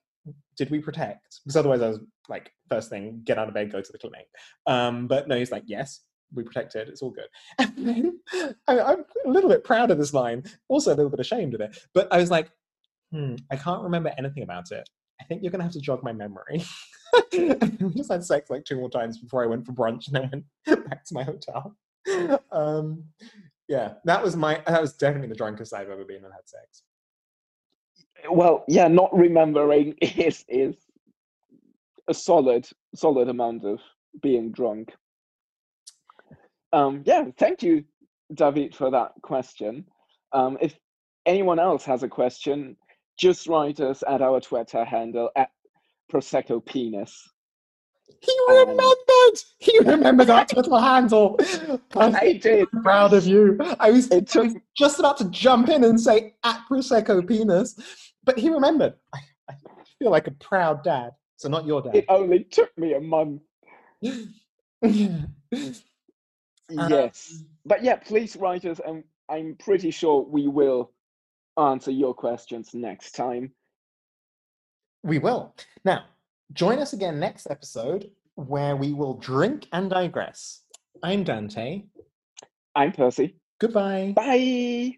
did 0.57 0.71
we 0.71 0.79
protect? 0.79 1.39
Because 1.43 1.55
otherwise, 1.55 1.81
I 1.81 1.89
was 1.89 1.99
like, 2.29 2.51
first 2.69 2.89
thing, 2.89 3.21
get 3.23 3.37
out 3.37 3.47
of 3.47 3.53
bed, 3.53 3.71
go 3.71 3.81
to 3.81 3.91
the 3.91 3.97
clinic. 3.99 4.27
Um, 4.65 5.07
but 5.07 5.27
no, 5.27 5.37
he's 5.37 5.51
like, 5.51 5.63
yes, 5.67 6.01
we 6.33 6.43
protected. 6.43 6.89
It's 6.89 7.01
all 7.01 7.11
good. 7.11 7.27
Then 7.77 8.19
I, 8.67 8.79
I'm 8.79 9.05
a 9.25 9.29
little 9.29 9.49
bit 9.49 9.63
proud 9.63 9.91
of 9.91 9.97
this 9.97 10.13
line, 10.13 10.43
also 10.67 10.93
a 10.93 10.95
little 10.95 11.11
bit 11.11 11.19
ashamed 11.19 11.53
of 11.53 11.61
it. 11.61 11.77
But 11.93 12.07
I 12.11 12.17
was 12.17 12.31
like, 12.31 12.49
hmm, 13.11 13.35
I 13.51 13.55
can't 13.55 13.83
remember 13.83 14.11
anything 14.17 14.43
about 14.43 14.71
it. 14.71 14.87
I 15.21 15.23
think 15.25 15.43
you're 15.43 15.51
gonna 15.51 15.63
have 15.63 15.73
to 15.73 15.81
jog 15.81 16.03
my 16.03 16.13
memory. 16.13 16.63
We 17.31 17.93
just 17.95 18.11
had 18.11 18.25
sex 18.25 18.49
like 18.49 18.65
two 18.65 18.75
more 18.77 18.89
times 18.89 19.19
before 19.19 19.41
I 19.41 19.47
went 19.47 19.65
for 19.65 19.71
brunch 19.71 20.07
and 20.07 20.15
then 20.15 20.43
went 20.67 20.89
back 20.89 21.05
to 21.05 21.13
my 21.13 21.23
hotel. 21.23 21.73
Um, 22.51 23.03
yeah, 23.67 23.93
that 24.05 24.23
was 24.23 24.35
my 24.37 24.61
that 24.67 24.81
was 24.81 24.93
definitely 24.93 25.29
the 25.29 25.35
drunkest 25.35 25.73
I've 25.73 25.89
ever 25.89 26.05
been 26.05 26.23
and 26.23 26.33
had 26.33 26.47
sex. 26.47 26.83
Well, 28.29 28.63
yeah, 28.67 28.87
not 28.87 29.15
remembering 29.15 29.95
is 30.01 30.45
is 30.47 30.75
a 32.07 32.13
solid 32.13 32.67
solid 32.95 33.29
amount 33.29 33.65
of 33.65 33.79
being 34.21 34.51
drunk. 34.51 34.93
Um, 36.73 37.03
yeah, 37.05 37.25
thank 37.37 37.63
you, 37.63 37.85
David, 38.33 38.75
for 38.75 38.91
that 38.91 39.13
question. 39.21 39.85
Um, 40.33 40.57
if 40.61 40.77
anyone 41.25 41.59
else 41.59 41.85
has 41.85 42.03
a 42.03 42.07
question, 42.07 42.75
just 43.17 43.47
write 43.47 43.79
us 43.79 44.03
at 44.07 44.21
our 44.21 44.41
Twitter 44.41 44.83
handle 44.83 45.29
at 45.35 45.49
Prosecco 46.11 46.63
Penis. 46.63 47.29
He 48.21 48.31
Um, 48.49 48.69
remembered. 48.69 49.39
He 49.59 49.79
remembered 49.79 50.27
that 50.27 50.49
Twitter 50.49 50.79
handle. 50.79 51.37
I'm 51.95 52.15
I 52.15 52.33
did. 52.33 52.67
proud 52.83 53.13
of 53.13 53.25
you. 53.27 53.57
I 53.79 53.91
was, 53.91 54.09
It 54.11 54.35
I 54.35 54.39
was 54.41 54.55
just 54.75 54.99
about 54.99 55.17
to 55.17 55.29
jump 55.29 55.69
in 55.69 55.83
and 55.83 55.99
say 55.99 56.35
at 56.43 56.61
Prosecco 56.69 57.27
penis, 57.27 57.75
but 58.23 58.37
he 58.39 58.49
remembered. 58.49 58.93
I, 59.13 59.19
I 59.49 59.53
feel 59.99 60.11
like 60.11 60.27
a 60.27 60.31
proud 60.31 60.83
dad. 60.83 61.11
So 61.37 61.49
not 61.49 61.65
your 61.65 61.81
dad. 61.81 61.95
it 61.95 62.05
only 62.09 62.43
took 62.45 62.75
me 62.77 62.93
a 62.93 63.01
month. 63.01 63.41
Um, 64.83 65.33
Yes. 66.89 67.43
But 67.65 67.83
yeah, 67.83 67.95
please 67.95 68.35
write 68.35 68.65
us, 68.65 68.79
and 68.85 69.03
I'm 69.29 69.55
pretty 69.59 69.91
sure 69.91 70.21
we 70.23 70.47
will 70.47 70.91
answer 71.57 71.91
your 71.91 72.13
questions 72.13 72.71
next 72.73 73.11
time. 73.11 73.51
We 75.03 75.19
will. 75.19 75.55
Now, 75.83 76.05
join 76.53 76.79
us 76.79 76.93
again 76.93 77.19
next 77.19 77.47
episode 77.49 78.09
where 78.35 78.75
we 78.75 78.93
will 78.93 79.15
drink 79.15 79.67
and 79.73 79.89
digress. 79.89 80.61
I'm 81.03 81.23
Dante. 81.23 81.83
I'm 82.75 82.91
Percy. 82.91 83.35
Goodbye. 83.59 84.13
Bye. 84.15 84.93